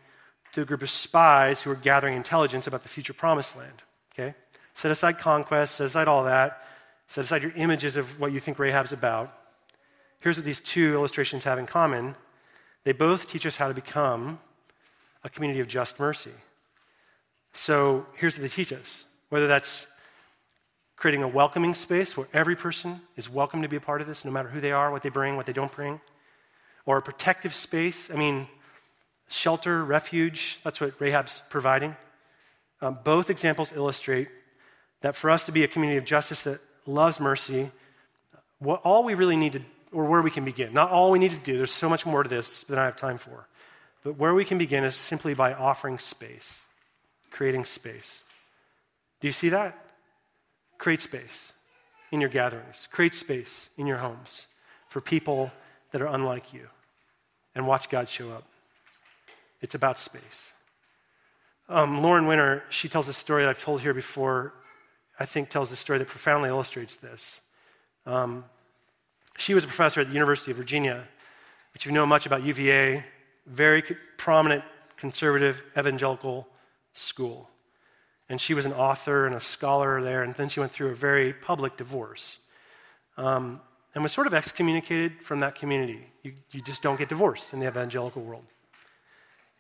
to 0.53 0.63
a 0.63 0.65
group 0.65 0.83
of 0.83 0.91
spies 0.91 1.63
who 1.63 1.71
were 1.71 1.77
gathering 1.77 2.15
intelligence 2.15 2.67
about 2.67 2.83
the 2.83 2.89
future 2.89 3.13
promised 3.13 3.57
land. 3.57 3.83
Okay? 4.15 4.35
Set 4.75 4.91
aside 4.91 5.19
conquest, 5.19 5.77
set 5.77 5.87
aside 5.87 6.09
all 6.09 6.25
that, 6.25 6.63
set 7.09 7.25
aside 7.25 7.43
your 7.43 7.53
images 7.57 7.97
of 7.97 8.21
what 8.21 8.33
you 8.33 8.41
think 8.41 8.59
Rahab's 8.59 8.93
about. 8.93 9.33
Here's 10.21 10.37
what 10.37 10.47
these 10.47 10.61
two 10.61 10.95
illustrations 10.95 11.45
have 11.45 11.59
in 11.59 11.67
common 11.67 12.15
they 12.87 12.93
both 12.93 13.29
teach 13.29 13.45
us 13.45 13.57
how 13.57 13.67
to 13.67 13.75
become 13.75 14.39
a 15.25 15.29
community 15.29 15.59
of 15.59 15.67
just 15.67 15.99
mercy. 15.99 16.31
So 17.53 18.07
here's 18.15 18.39
what 18.39 18.43
they 18.43 18.49
teach 18.49 18.73
us 18.73 19.07
whether 19.29 19.49
that's 19.49 19.89
creating 20.95 21.25
a 21.25 21.29
welcoming 21.29 21.75
space 21.75 22.17
where 22.17 22.29
every 22.33 22.55
person 22.55 23.01
is 23.17 23.29
welcome 23.29 23.61
to 23.61 23.69
be 23.69 23.75
a 23.75 23.81
part 23.81 24.01
of 24.01 24.07
this, 24.07 24.25
no 24.25 24.31
matter 24.31 24.49
who 24.49 24.61
they 24.61 24.71
are, 24.71 24.93
what 24.93 25.03
they 25.03 25.09
bring, 25.09 25.37
what 25.37 25.47
they 25.47 25.53
don't 25.53 25.73
bring, 25.73 26.01
or 26.87 26.99
a 26.99 27.03
protective 27.03 27.53
space. 27.53 28.09
I 28.09 28.15
mean, 28.15 28.47
shelter, 29.29 29.85
refuge, 29.85 30.61
that's 30.63 30.81
what 30.81 30.93
Rahab's 31.01 31.43
providing. 31.51 31.97
Um, 32.81 33.01
both 33.03 33.31
examples 33.31 33.73
illustrate 33.73 34.29
that 35.01 35.17
for 35.17 35.29
us 35.29 35.45
to 35.47 35.53
be 35.53 35.65
a 35.65 35.69
community 35.69 35.99
of 35.99 36.05
justice 36.05 36.45
that 36.45 36.61
loves 36.87 37.19
mercy, 37.19 37.73
what, 38.61 38.81
all 38.85 39.03
we 39.03 39.15
really 39.15 39.37
need 39.37 39.55
to 39.55 39.63
or 39.93 40.05
where 40.05 40.23
we 40.23 40.31
can 40.31 40.45
begin. 40.45 40.73
Not 40.73 40.91
all 40.91 41.11
we 41.11 41.19
need 41.19 41.33
to 41.33 41.39
do, 41.39 41.57
there's 41.57 41.73
so 41.73 41.89
much 41.89 42.07
more 42.07 42.23
to 42.23 42.29
this 42.29 42.63
than 42.65 42.79
I 42.79 42.85
have 42.85 42.97
time 42.97 43.19
for. 43.19 43.47
But 44.03 44.17
where 44.17 44.35
we 44.35 44.45
can 44.45 44.59
begin 44.59 44.85
is 44.85 44.95
simply 44.95 45.35
by 45.35 45.53
offering 45.53 45.99
space, 45.99 46.63
creating 47.31 47.65
space. 47.65 48.23
Do 49.21 49.27
you 49.27 49.33
see 49.33 49.49
that? 49.49 49.77
Create 50.79 51.01
space 51.01 51.53
in 52.13 52.21
your 52.21 52.31
gatherings, 52.31 52.89
create 52.93 53.15
space 53.15 53.71
in 53.77 53.87
your 53.87 53.99
homes 53.99 54.47
for 54.89 55.01
people 55.01 55.53
that 55.93 56.01
are 56.01 56.07
unlike 56.07 56.53
you, 56.53 56.69
and 57.55 57.67
watch 57.67 57.89
God 57.89 58.09
show 58.09 58.31
up. 58.31 58.45
It's 59.61 59.75
about 59.75 59.99
space. 59.99 60.53
Um, 61.69 62.03
Lauren 62.03 62.27
Winner, 62.27 62.63
she 62.69 62.89
tells 62.89 63.09
a 63.09 63.13
story 63.13 63.43
that 63.43 63.49
I've 63.49 63.63
told 63.63 63.81
here 63.81 63.95
before, 63.95 64.53
I 65.19 65.25
think 65.25 65.49
tells 65.49 65.73
a 65.73 65.77
story 65.77 65.99
that 65.99 66.09
profoundly 66.09 66.49
illustrates 66.49 66.97
this. 66.97 67.41
Um, 68.05 68.45
she 69.37 69.55
was 69.55 69.65
a 69.65 69.67
professor 69.67 70.01
at 70.01 70.09
the 70.09 70.15
University 70.15 70.51
of 70.51 70.57
Virginia, 70.57 71.07
which 71.73 71.87
you 71.87 71.93
know 71.93 72.07
much 72.07 72.27
about 72.27 72.43
UVA, 72.43 73.05
very 73.47 73.83
prominent 74.17 74.65
conservative 74.97 75.63
evangelical 75.77 76.49
school. 76.93 77.51
And 78.29 78.41
she 78.41 78.55
was 78.55 78.67
an 78.67 78.73
author 78.73 79.27
and 79.27 79.35
a 79.35 79.41
scholar 79.41 80.03
there, 80.03 80.23
and 80.23 80.35
then 80.35 80.49
she 80.49 80.61
went 80.61 80.73
through 80.73 80.91
a 80.91 80.95
very 80.95 81.33
public 81.33 81.77
divorce 81.77 82.39
um, 83.17 83.61
and 83.95 84.03
was 84.03 84.13
sort 84.13 84.27
of 84.27 84.35
excommunicated 84.35 85.23
from 85.23 85.41
that 85.41 85.55
community. 85.55 86.07
You, 86.23 86.33
you 86.51 86.61
just 86.61 86.83
don't 86.83 86.99
get 86.99 87.09
divorced 87.09 87.53
in 87.53 87.61
the 87.61 87.69
evangelical 87.69 88.23
world. 88.23 88.45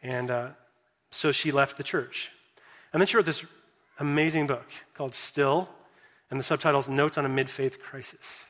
And 0.02 0.30
uh, 0.30 0.48
so 1.10 1.32
she 1.32 1.52
left 1.52 1.76
the 1.76 1.84
church. 1.84 2.32
And 2.92 3.00
then 3.00 3.06
she 3.06 3.16
wrote 3.16 3.26
this 3.26 3.44
amazing 3.98 4.46
book 4.46 4.66
called 4.94 5.14
Still, 5.14 5.68
and 6.30 6.40
the 6.40 6.44
subtitle 6.44 6.80
is 6.80 6.88
Notes 6.88 7.18
on 7.18 7.24
a 7.24 7.28
Mid 7.28 7.48
Faith 7.50 7.80
Crisis. 7.80 8.44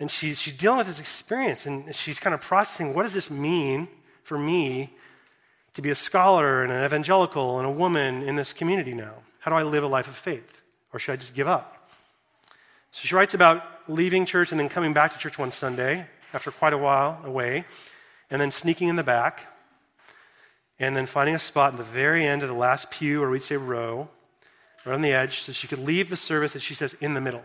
And 0.00 0.10
she's, 0.10 0.40
she's 0.40 0.54
dealing 0.54 0.78
with 0.78 0.86
this 0.86 0.98
experience, 0.98 1.66
and 1.66 1.94
she's 1.94 2.18
kind 2.18 2.34
of 2.34 2.40
processing 2.40 2.94
what 2.94 3.04
does 3.04 3.12
this 3.12 3.30
mean 3.30 3.86
for 4.24 4.38
me 4.38 4.90
to 5.74 5.82
be 5.82 5.90
a 5.90 5.94
scholar 5.94 6.64
and 6.64 6.72
an 6.72 6.84
evangelical 6.84 7.58
and 7.58 7.66
a 7.68 7.70
woman 7.70 8.22
in 8.22 8.34
this 8.34 8.52
community 8.52 8.94
now? 8.94 9.14
How 9.38 9.50
do 9.50 9.56
I 9.56 9.62
live 9.62 9.84
a 9.84 9.86
life 9.86 10.08
of 10.08 10.16
faith? 10.16 10.62
Or 10.92 10.98
should 10.98 11.12
I 11.12 11.16
just 11.16 11.34
give 11.34 11.46
up? 11.46 11.88
So 12.90 13.06
she 13.06 13.14
writes 13.14 13.34
about 13.34 13.64
leaving 13.86 14.26
church 14.26 14.50
and 14.50 14.58
then 14.58 14.68
coming 14.68 14.92
back 14.92 15.12
to 15.12 15.18
church 15.18 15.38
one 15.38 15.52
Sunday 15.52 16.08
after 16.32 16.50
quite 16.50 16.72
a 16.72 16.78
while 16.78 17.20
away, 17.24 17.64
and 18.30 18.40
then 18.40 18.50
sneaking 18.50 18.88
in 18.88 18.96
the 18.96 19.04
back 19.04 19.46
and 20.80 20.96
then 20.96 21.04
finding 21.04 21.34
a 21.34 21.38
spot 21.38 21.72
in 21.72 21.76
the 21.76 21.84
very 21.84 22.24
end 22.24 22.42
of 22.42 22.48
the 22.48 22.54
last 22.54 22.90
pew, 22.90 23.22
or 23.22 23.28
we'd 23.30 23.42
say 23.42 23.56
row, 23.56 24.08
right 24.86 24.94
on 24.94 25.02
the 25.02 25.12
edge, 25.12 25.40
so 25.40 25.52
she 25.52 25.68
could 25.68 25.78
leave 25.78 26.08
the 26.08 26.16
service 26.16 26.54
that 26.54 26.62
she 26.62 26.72
says 26.72 26.94
in 27.02 27.12
the 27.12 27.20
middle. 27.20 27.42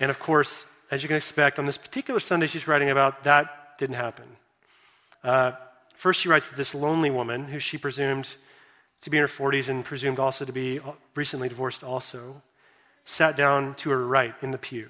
And 0.00 0.10
of 0.10 0.18
course, 0.18 0.66
as 0.90 1.02
you 1.02 1.08
can 1.08 1.16
expect, 1.16 1.58
on 1.58 1.66
this 1.66 1.78
particular 1.78 2.18
Sunday 2.18 2.46
she's 2.46 2.66
writing 2.66 2.90
about, 2.90 3.24
that 3.24 3.78
didn't 3.78 3.96
happen. 3.96 4.24
Uh, 5.22 5.52
first, 5.94 6.20
she 6.20 6.28
writes 6.28 6.48
that 6.48 6.56
this 6.56 6.74
lonely 6.74 7.10
woman, 7.10 7.44
who 7.44 7.58
she 7.58 7.78
presumed 7.78 8.34
to 9.02 9.10
be 9.10 9.18
in 9.18 9.22
her 9.22 9.28
40s 9.28 9.68
and 9.68 9.84
presumed 9.84 10.18
also 10.18 10.44
to 10.44 10.52
be 10.52 10.80
recently 11.14 11.48
divorced, 11.48 11.84
also, 11.84 12.42
sat 13.04 13.36
down 13.36 13.74
to 13.74 13.90
her 13.90 14.06
right 14.06 14.34
in 14.42 14.50
the 14.50 14.58
pew. 14.58 14.88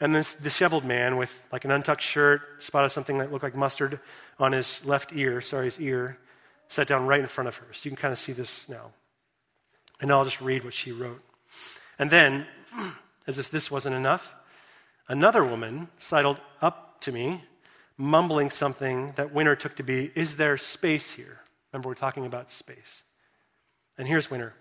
And 0.00 0.14
this 0.14 0.34
disheveled 0.34 0.84
man 0.84 1.16
with 1.16 1.42
like 1.50 1.64
an 1.64 1.72
untucked 1.72 2.02
shirt, 2.02 2.62
spotted 2.62 2.90
something 2.90 3.18
that 3.18 3.32
looked 3.32 3.42
like 3.42 3.56
mustard 3.56 3.98
on 4.38 4.52
his 4.52 4.84
left 4.84 5.12
ear, 5.12 5.40
sorry, 5.40 5.64
his 5.64 5.80
ear, 5.80 6.18
sat 6.68 6.86
down 6.86 7.06
right 7.06 7.20
in 7.20 7.26
front 7.26 7.48
of 7.48 7.56
her. 7.56 7.66
So 7.72 7.88
you 7.88 7.96
can 7.96 8.00
kind 8.00 8.12
of 8.12 8.18
see 8.18 8.32
this 8.32 8.68
now. 8.68 8.92
And 10.00 10.12
I'll 10.12 10.24
just 10.24 10.40
read 10.40 10.64
what 10.64 10.74
she 10.74 10.92
wrote. 10.92 11.22
And 11.98 12.10
then, 12.10 12.46
as 13.28 13.38
if 13.38 13.50
this 13.50 13.70
wasn't 13.70 13.94
enough, 13.94 14.34
another 15.06 15.44
woman 15.44 15.88
sidled 15.98 16.40
up 16.62 17.00
to 17.02 17.12
me, 17.12 17.44
mumbling 17.98 18.48
something 18.48 19.12
that 19.12 19.32
Winner 19.32 19.54
took 19.54 19.76
to 19.76 19.82
be, 19.84 20.10
Is 20.14 20.36
there 20.36 20.56
space 20.56 21.12
here? 21.12 21.40
Remember, 21.70 21.90
we're 21.90 21.94
talking 21.94 22.24
about 22.24 22.50
space. 22.50 23.04
And 23.98 24.08
here's 24.08 24.30
Winner. 24.30 24.54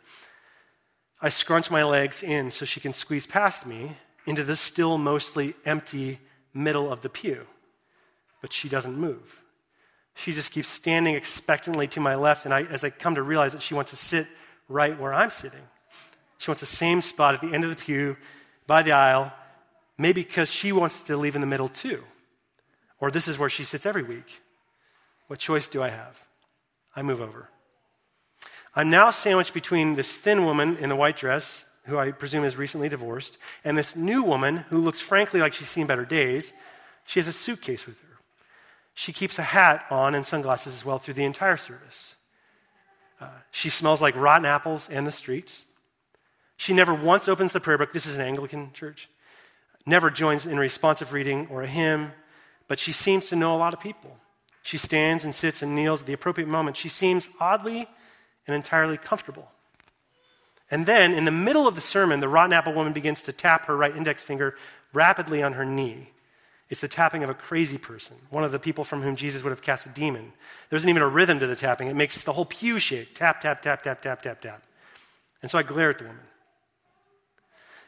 I 1.21 1.29
scrunch 1.29 1.71
my 1.71 1.83
legs 1.83 2.21
in 2.21 2.51
so 2.51 2.65
she 2.65 2.81
can 2.81 2.93
squeeze 2.93 3.25
past 3.25 3.65
me 3.65 3.97
into 4.25 4.43
the 4.43 4.57
still 4.57 4.97
mostly 4.97 5.55
empty 5.65 6.19
middle 6.53 6.91
of 6.91 7.01
the 7.01 7.09
pew. 7.09 7.47
But 8.41 8.51
she 8.51 8.67
doesn't 8.67 8.95
move. 8.97 9.41
She 10.13 10.33
just 10.33 10.51
keeps 10.51 10.67
standing 10.67 11.15
expectantly 11.15 11.87
to 11.89 12.01
my 12.01 12.15
left, 12.15 12.43
and 12.43 12.53
I, 12.53 12.63
as 12.63 12.83
I 12.83 12.89
come 12.89 13.15
to 13.15 13.23
realize 13.23 13.53
that 13.53 13.61
she 13.61 13.75
wants 13.75 13.91
to 13.91 13.97
sit 13.97 14.27
right 14.67 14.99
where 14.99 15.13
I'm 15.13 15.31
sitting. 15.31 15.61
She 16.37 16.51
wants 16.51 16.59
the 16.59 16.67
same 16.67 17.01
spot 17.01 17.33
at 17.33 17.41
the 17.41 17.53
end 17.53 17.63
of 17.63 17.69
the 17.69 17.75
pew 17.75 18.17
by 18.67 18.83
the 18.83 18.91
aisle, 18.91 19.33
maybe 19.97 20.23
because 20.23 20.51
she 20.51 20.71
wants 20.71 21.03
to 21.03 21.17
leave 21.17 21.35
in 21.35 21.41
the 21.41 21.47
middle 21.47 21.69
too. 21.69 22.03
Or 22.99 23.09
this 23.09 23.27
is 23.27 23.39
where 23.39 23.49
she 23.49 23.63
sits 23.63 23.85
every 23.85 24.03
week. 24.03 24.41
What 25.27 25.39
choice 25.39 25.67
do 25.67 25.81
I 25.81 25.89
have? 25.89 26.17
I 26.95 27.01
move 27.01 27.21
over. 27.21 27.49
I'm 28.75 28.89
now 28.89 29.09
sandwiched 29.11 29.53
between 29.53 29.95
this 29.95 30.17
thin 30.17 30.45
woman 30.45 30.77
in 30.77 30.89
the 30.89 30.95
white 30.95 31.17
dress 31.17 31.65
who 31.87 31.97
I 31.97 32.11
presume 32.11 32.43
is 32.43 32.57
recently 32.57 32.89
divorced, 32.89 33.37
and 33.63 33.77
this 33.77 33.95
new 33.95 34.21
woman 34.21 34.57
who 34.69 34.77
looks 34.77 34.99
frankly 34.99 35.39
like 35.39 35.53
she's 35.53 35.69
seen 35.69 35.87
better 35.87 36.05
days. 36.05 36.53
She 37.05 37.19
has 37.19 37.27
a 37.27 37.33
suitcase 37.33 37.85
with 37.85 37.99
her. 38.01 38.17
She 38.93 39.13
keeps 39.13 39.39
a 39.39 39.43
hat 39.43 39.85
on 39.89 40.13
and 40.13 40.25
sunglasses 40.25 40.75
as 40.75 40.83
well 40.83 40.99
through 40.99 41.13
the 41.13 41.23
entire 41.23 41.55
service. 41.55 42.15
Uh, 43.21 43.29
she 43.51 43.69
smells 43.69 44.01
like 44.01 44.15
rotten 44.15 44.45
apples 44.45 44.89
and 44.91 45.07
the 45.07 45.11
streets. 45.11 45.63
She 46.57 46.73
never 46.73 46.93
once 46.93 47.27
opens 47.27 47.53
the 47.53 47.59
prayer 47.59 47.77
book. 47.77 47.93
This 47.93 48.05
is 48.05 48.15
an 48.15 48.25
Anglican 48.25 48.73
church. 48.73 49.09
Never 49.85 50.09
joins 50.09 50.45
in 50.45 50.59
responsive 50.59 51.13
reading 51.13 51.47
or 51.49 51.61
a 51.61 51.67
hymn, 51.67 52.11
but 52.67 52.79
she 52.79 52.91
seems 52.91 53.29
to 53.29 53.35
know 53.35 53.55
a 53.55 53.57
lot 53.57 53.73
of 53.73 53.79
people. 53.79 54.17
She 54.63 54.77
stands 54.77 55.23
and 55.23 55.33
sits 55.33 55.61
and 55.61 55.73
kneels 55.73 56.01
at 56.01 56.07
the 56.07 56.13
appropriate 56.13 56.49
moment. 56.49 56.75
She 56.75 56.89
seems 56.89 57.29
oddly 57.39 57.87
and 58.45 58.55
entirely 58.55 58.97
comfortable. 58.97 59.49
And 60.69 60.85
then, 60.85 61.13
in 61.13 61.23
the 61.23 61.31
middle 61.31 61.67
of 61.67 61.75
the 61.75 61.81
sermon, 61.81 62.19
the 62.19 62.27
rotten 62.27 62.51
apple 62.51 62.73
woman 62.73 62.91
begins 62.91 63.23
to 63.23 63.31
tap 63.31 63.67
her 63.67 63.77
right 63.77 63.95
index 63.95 64.23
finger 64.23 64.57
rapidly 64.91 65.41
on 65.41 65.53
her 65.53 65.63
knee. 65.63 66.09
It's 66.69 66.81
the 66.81 66.89
tapping 66.89 67.23
of 67.23 67.29
a 67.29 67.33
crazy 67.33 67.77
person, 67.77 68.17
one 68.29 68.43
of 68.43 68.51
the 68.51 68.59
people 68.59 68.83
from 68.83 69.01
whom 69.01 69.15
Jesus 69.15 69.41
would 69.41 69.51
have 69.51 69.61
cast 69.61 69.85
a 69.85 69.89
demon. 69.89 70.33
There 70.69 70.75
isn't 70.75 70.89
even 70.89 71.01
a 71.01 71.07
rhythm 71.07 71.39
to 71.39 71.47
the 71.47 71.55
tapping, 71.55 71.87
it 71.87 71.95
makes 71.95 72.23
the 72.23 72.33
whole 72.33 72.43
pew 72.43 72.77
shake 72.79 73.15
tap, 73.15 73.39
tap, 73.39 73.61
tap, 73.61 73.83
tap, 73.83 74.01
tap, 74.01 74.21
tap, 74.21 74.41
tap. 74.41 74.63
And 75.41 75.49
so 75.49 75.57
I 75.57 75.63
glare 75.63 75.91
at 75.91 75.99
the 75.99 76.05
woman. 76.05 76.19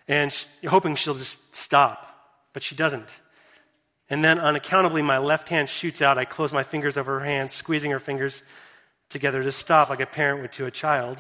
And 0.10 0.34
she, 0.34 0.48
hoping 0.68 0.96
she'll 0.96 1.14
just 1.14 1.56
stop, 1.56 2.36
but 2.52 2.64
she 2.64 2.76
doesn't. 2.76 3.18
And 4.10 4.26
then, 4.26 4.40
unaccountably, 4.40 5.04
my 5.04 5.20
left 5.20 5.50
hand 5.50 5.70
shoots 5.70 6.02
out. 6.02 6.18
I 6.18 6.26
close 6.26 6.52
my 6.52 6.64
fingers 6.64 6.98
over 6.98 7.20
her 7.20 7.26
hand, 7.26 7.52
squeezing 7.52 7.92
her 7.92 8.00
fingers 8.00 8.42
together 9.10 9.44
to 9.44 9.52
stop, 9.52 9.90
like 9.90 10.02
a 10.02 10.08
parent 10.08 10.42
would 10.42 10.52
to 10.54 10.66
a 10.66 10.72
child. 10.72 11.20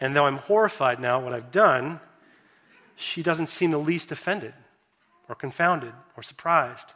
And 0.00 0.16
though 0.16 0.26
I'm 0.26 0.38
horrified 0.38 0.98
now 0.98 1.18
at 1.18 1.24
what 1.24 1.32
I've 1.32 1.52
done, 1.52 2.00
she 2.96 3.22
doesn't 3.22 3.46
seem 3.46 3.70
the 3.70 3.78
least 3.78 4.10
offended 4.10 4.54
or 5.28 5.36
confounded 5.36 5.92
or 6.16 6.24
surprised. 6.24 6.92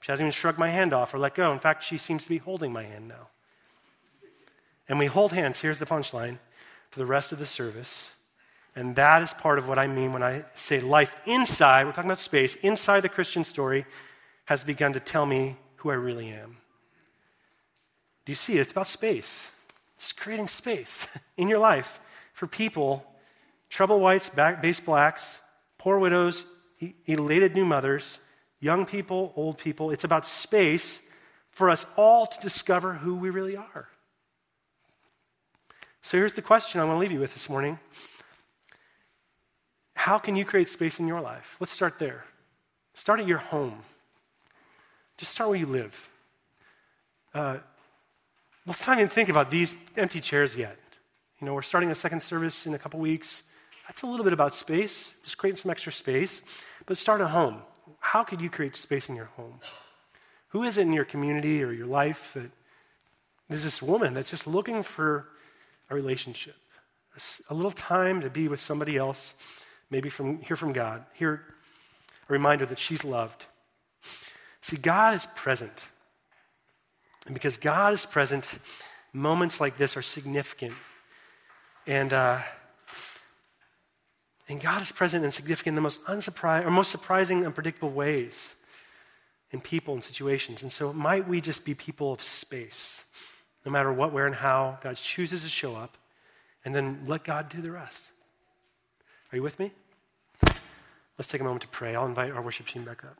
She 0.00 0.10
hasn't 0.10 0.24
even 0.24 0.32
shrugged 0.32 0.58
my 0.58 0.70
hand 0.70 0.94
off 0.94 1.12
or 1.12 1.18
let 1.18 1.34
go. 1.34 1.52
In 1.52 1.58
fact, 1.58 1.84
she 1.84 1.98
seems 1.98 2.22
to 2.24 2.30
be 2.30 2.38
holding 2.38 2.72
my 2.72 2.84
hand 2.84 3.08
now. 3.08 3.28
And 4.88 4.98
we 4.98 5.06
hold 5.06 5.32
hands, 5.32 5.60
here's 5.60 5.78
the 5.78 5.86
punchline, 5.86 6.38
for 6.90 6.98
the 6.98 7.06
rest 7.06 7.30
of 7.30 7.38
the 7.38 7.46
service. 7.46 8.10
And 8.78 8.94
that 8.94 9.24
is 9.24 9.34
part 9.34 9.58
of 9.58 9.66
what 9.66 9.76
I 9.76 9.88
mean 9.88 10.12
when 10.12 10.22
I 10.22 10.44
say 10.54 10.78
life 10.78 11.20
inside, 11.26 11.84
we're 11.84 11.90
talking 11.90 12.08
about 12.08 12.20
space, 12.20 12.54
inside 12.62 13.00
the 13.00 13.08
Christian 13.08 13.42
story 13.42 13.84
has 14.44 14.62
begun 14.62 14.92
to 14.92 15.00
tell 15.00 15.26
me 15.26 15.56
who 15.78 15.90
I 15.90 15.94
really 15.94 16.28
am. 16.28 16.58
Do 18.24 18.30
you 18.30 18.36
see 18.36 18.56
it? 18.56 18.60
It's 18.60 18.70
about 18.70 18.86
space. 18.86 19.50
It's 19.96 20.12
creating 20.12 20.46
space 20.46 21.08
in 21.36 21.48
your 21.48 21.58
life 21.58 22.00
for 22.32 22.46
people, 22.46 23.04
treble 23.68 23.98
whites, 23.98 24.28
bass 24.28 24.78
blacks, 24.78 25.40
poor 25.76 25.98
widows, 25.98 26.46
elated 27.04 27.56
new 27.56 27.64
mothers, 27.64 28.20
young 28.60 28.86
people, 28.86 29.32
old 29.34 29.58
people. 29.58 29.90
It's 29.90 30.04
about 30.04 30.24
space 30.24 31.02
for 31.50 31.68
us 31.68 31.84
all 31.96 32.26
to 32.26 32.40
discover 32.40 32.92
who 32.92 33.16
we 33.16 33.30
really 33.30 33.56
are. 33.56 33.88
So 36.00 36.16
here's 36.16 36.34
the 36.34 36.42
question 36.42 36.80
I 36.80 36.84
want 36.84 36.94
to 36.94 37.00
leave 37.00 37.10
you 37.10 37.18
with 37.18 37.34
this 37.34 37.50
morning 37.50 37.80
How 39.98 40.16
can 40.16 40.36
you 40.36 40.44
create 40.44 40.68
space 40.68 41.00
in 41.00 41.08
your 41.08 41.20
life? 41.20 41.56
Let's 41.58 41.72
start 41.72 41.98
there. 41.98 42.24
Start 42.94 43.18
at 43.18 43.26
your 43.26 43.38
home. 43.38 43.80
Just 45.16 45.32
start 45.32 45.50
where 45.50 45.58
you 45.58 45.66
live. 45.66 46.08
Uh, 47.34 47.58
let's 48.64 48.86
not 48.86 48.96
even 48.98 49.08
think 49.08 49.28
about 49.28 49.50
these 49.50 49.74
empty 49.96 50.20
chairs 50.20 50.56
yet. 50.56 50.78
You 51.40 51.46
know, 51.46 51.52
we're 51.52 51.62
starting 51.62 51.90
a 51.90 51.96
second 51.96 52.22
service 52.22 52.64
in 52.64 52.74
a 52.74 52.78
couple 52.78 53.00
weeks. 53.00 53.42
That's 53.88 54.02
a 54.02 54.06
little 54.06 54.22
bit 54.22 54.32
about 54.32 54.54
space, 54.54 55.14
just 55.24 55.36
creating 55.36 55.56
some 55.56 55.70
extra 55.72 55.90
space. 55.90 56.42
But 56.86 56.96
start 56.96 57.20
at 57.20 57.30
home. 57.30 57.62
How 57.98 58.22
could 58.22 58.40
you 58.40 58.50
create 58.50 58.76
space 58.76 59.08
in 59.08 59.16
your 59.16 59.30
home? 59.36 59.58
Who 60.50 60.62
is 60.62 60.78
it 60.78 60.82
in 60.82 60.92
your 60.92 61.06
community 61.06 61.60
or 61.64 61.72
your 61.72 61.88
life 61.88 62.34
that 62.34 62.52
there's 63.48 63.64
this 63.64 63.82
woman 63.82 64.14
that's 64.14 64.30
just 64.30 64.46
looking 64.46 64.84
for 64.84 65.26
a 65.90 65.94
relationship, 65.96 66.56
a, 67.16 67.52
a 67.52 67.54
little 67.54 67.72
time 67.72 68.20
to 68.20 68.30
be 68.30 68.46
with 68.46 68.60
somebody 68.60 68.96
else, 68.96 69.34
maybe 69.90 70.08
from 70.08 70.40
hear 70.40 70.56
from 70.56 70.72
God, 70.72 71.04
hear 71.14 71.42
a 72.28 72.32
reminder 72.32 72.66
that 72.66 72.78
she's 72.78 73.04
loved. 73.04 73.46
See, 74.60 74.76
God 74.76 75.14
is 75.14 75.26
present. 75.34 75.88
And 77.26 77.34
because 77.34 77.56
God 77.56 77.92
is 77.92 78.06
present, 78.06 78.58
moments 79.12 79.60
like 79.60 79.76
this 79.76 79.96
are 79.96 80.02
significant. 80.02 80.74
And, 81.86 82.12
uh, 82.12 82.40
and 84.48 84.60
God 84.60 84.82
is 84.82 84.92
present 84.92 85.24
and 85.24 85.32
significant 85.32 85.72
in 85.72 85.74
the 85.74 85.80
most 85.80 86.04
unsurprising 86.04 86.66
or 86.66 86.70
most 86.70 86.90
surprising, 86.90 87.46
unpredictable 87.46 87.90
ways 87.90 88.56
in 89.50 89.60
people 89.60 89.94
and 89.94 90.04
situations. 90.04 90.62
And 90.62 90.72
so, 90.72 90.92
might 90.92 91.26
we 91.26 91.40
just 91.40 91.64
be 91.64 91.74
people 91.74 92.12
of 92.12 92.22
space, 92.22 93.04
no 93.64 93.72
matter 93.72 93.92
what, 93.92 94.12
where, 94.12 94.26
and 94.26 94.34
how 94.34 94.78
God 94.82 94.96
chooses 94.96 95.42
to 95.42 95.48
show 95.48 95.76
up, 95.76 95.96
and 96.64 96.74
then 96.74 97.04
let 97.06 97.24
God 97.24 97.48
do 97.48 97.60
the 97.60 97.70
rest. 97.70 98.10
Are 99.30 99.36
you 99.36 99.42
with 99.42 99.58
me? 99.58 99.72
Let's 101.18 101.28
take 101.30 101.42
a 101.42 101.44
moment 101.44 101.62
to 101.62 101.68
pray. 101.68 101.94
I'll 101.94 102.06
invite 102.06 102.32
our 102.32 102.40
worship 102.40 102.66
team 102.66 102.84
back 102.84 103.04
up. 103.04 103.18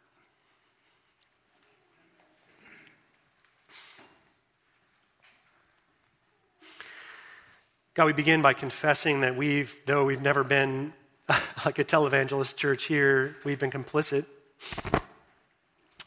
God, 7.92 8.06
we 8.06 8.12
begin 8.14 8.40
by 8.40 8.54
confessing 8.54 9.20
that 9.22 9.36
we've, 9.36 9.76
though 9.84 10.04
we've 10.04 10.22
never 10.22 10.44
been 10.44 10.94
like 11.66 11.78
a 11.78 11.84
televangelist 11.84 12.56
church 12.56 12.84
here, 12.84 13.36
we've 13.44 13.58
been 13.58 13.72
complicit. 13.72 14.24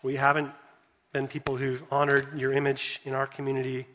We 0.02 0.16
haven't 0.16 0.52
been 1.12 1.28
people 1.28 1.58
who've 1.58 1.84
honored 1.92 2.40
your 2.40 2.54
image 2.54 3.02
in 3.04 3.14
our 3.14 3.28
community, 3.28 3.86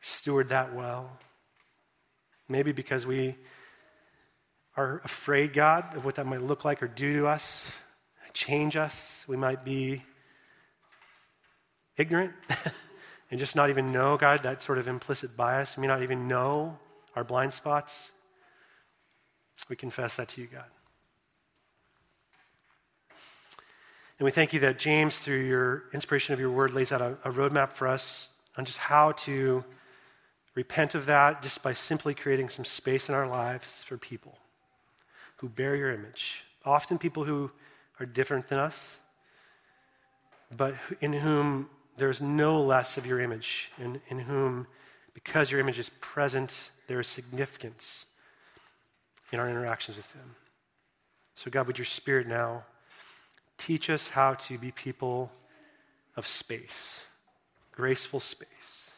steward 0.00 0.48
that 0.48 0.72
well. 0.72 1.18
Maybe 2.48 2.72
because 2.72 3.04
we 3.04 3.34
are 4.78 5.00
afraid, 5.04 5.52
God, 5.52 5.96
of 5.96 6.04
what 6.04 6.14
that 6.14 6.26
might 6.26 6.40
look 6.40 6.64
like 6.64 6.84
or 6.84 6.86
do 6.86 7.12
to 7.14 7.26
us, 7.26 7.72
change 8.32 8.76
us. 8.76 9.24
We 9.26 9.36
might 9.36 9.64
be 9.64 10.04
ignorant 11.96 12.32
and 13.30 13.40
just 13.40 13.56
not 13.56 13.70
even 13.70 13.92
know, 13.92 14.16
God, 14.16 14.44
that 14.44 14.62
sort 14.62 14.78
of 14.78 14.86
implicit 14.86 15.36
bias. 15.36 15.76
We 15.76 15.80
may 15.80 15.88
not 15.88 16.04
even 16.04 16.28
know 16.28 16.78
our 17.16 17.24
blind 17.24 17.52
spots. 17.52 18.12
We 19.68 19.74
confess 19.74 20.14
that 20.16 20.28
to 20.30 20.42
you, 20.42 20.46
God. 20.46 20.64
And 24.20 24.24
we 24.24 24.30
thank 24.30 24.52
you 24.52 24.60
that 24.60 24.78
James, 24.78 25.18
through 25.18 25.44
your 25.44 25.84
inspiration 25.92 26.34
of 26.34 26.40
your 26.40 26.50
word, 26.50 26.72
lays 26.72 26.92
out 26.92 27.00
a, 27.00 27.18
a 27.24 27.32
roadmap 27.32 27.72
for 27.72 27.88
us 27.88 28.28
on 28.56 28.64
just 28.64 28.78
how 28.78 29.10
to 29.12 29.64
repent 30.54 30.94
of 30.94 31.06
that 31.06 31.42
just 31.42 31.64
by 31.64 31.72
simply 31.72 32.14
creating 32.14 32.48
some 32.48 32.64
space 32.64 33.08
in 33.08 33.16
our 33.16 33.26
lives 33.26 33.82
for 33.82 33.98
people 33.98 34.38
who 35.38 35.48
bear 35.48 35.74
your 35.74 35.92
image. 35.92 36.44
Often 36.64 36.98
people 36.98 37.24
who 37.24 37.50
are 37.98 38.06
different 38.06 38.48
than 38.48 38.58
us, 38.58 38.98
but 40.56 40.74
in 41.00 41.12
whom 41.12 41.68
there's 41.96 42.20
no 42.20 42.60
less 42.60 42.96
of 42.96 43.06
your 43.06 43.20
image, 43.20 43.72
in, 43.78 44.00
in 44.08 44.20
whom, 44.20 44.66
because 45.14 45.50
your 45.50 45.60
image 45.60 45.78
is 45.78 45.90
present, 46.00 46.70
there 46.86 47.00
is 47.00 47.06
significance 47.06 48.06
in 49.32 49.38
our 49.38 49.48
interactions 49.48 49.96
with 49.96 50.12
them. 50.12 50.36
So, 51.34 51.50
God, 51.50 51.66
would 51.66 51.78
your 51.78 51.84
spirit 51.84 52.26
now 52.26 52.64
teach 53.58 53.90
us 53.90 54.08
how 54.08 54.34
to 54.34 54.56
be 54.56 54.70
people 54.70 55.30
of 56.16 56.26
space, 56.26 57.04
graceful 57.72 58.20
space. 58.20 58.90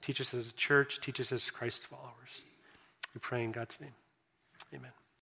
Teach 0.00 0.20
us 0.20 0.32
as 0.34 0.50
a 0.50 0.54
church, 0.54 1.00
teach 1.00 1.18
us 1.18 1.32
as 1.32 1.50
Christ 1.50 1.86
followers. 1.86 2.42
We 3.14 3.18
pray 3.20 3.42
in 3.42 3.52
God's 3.52 3.80
name. 3.80 3.94
Amen. 4.74 4.92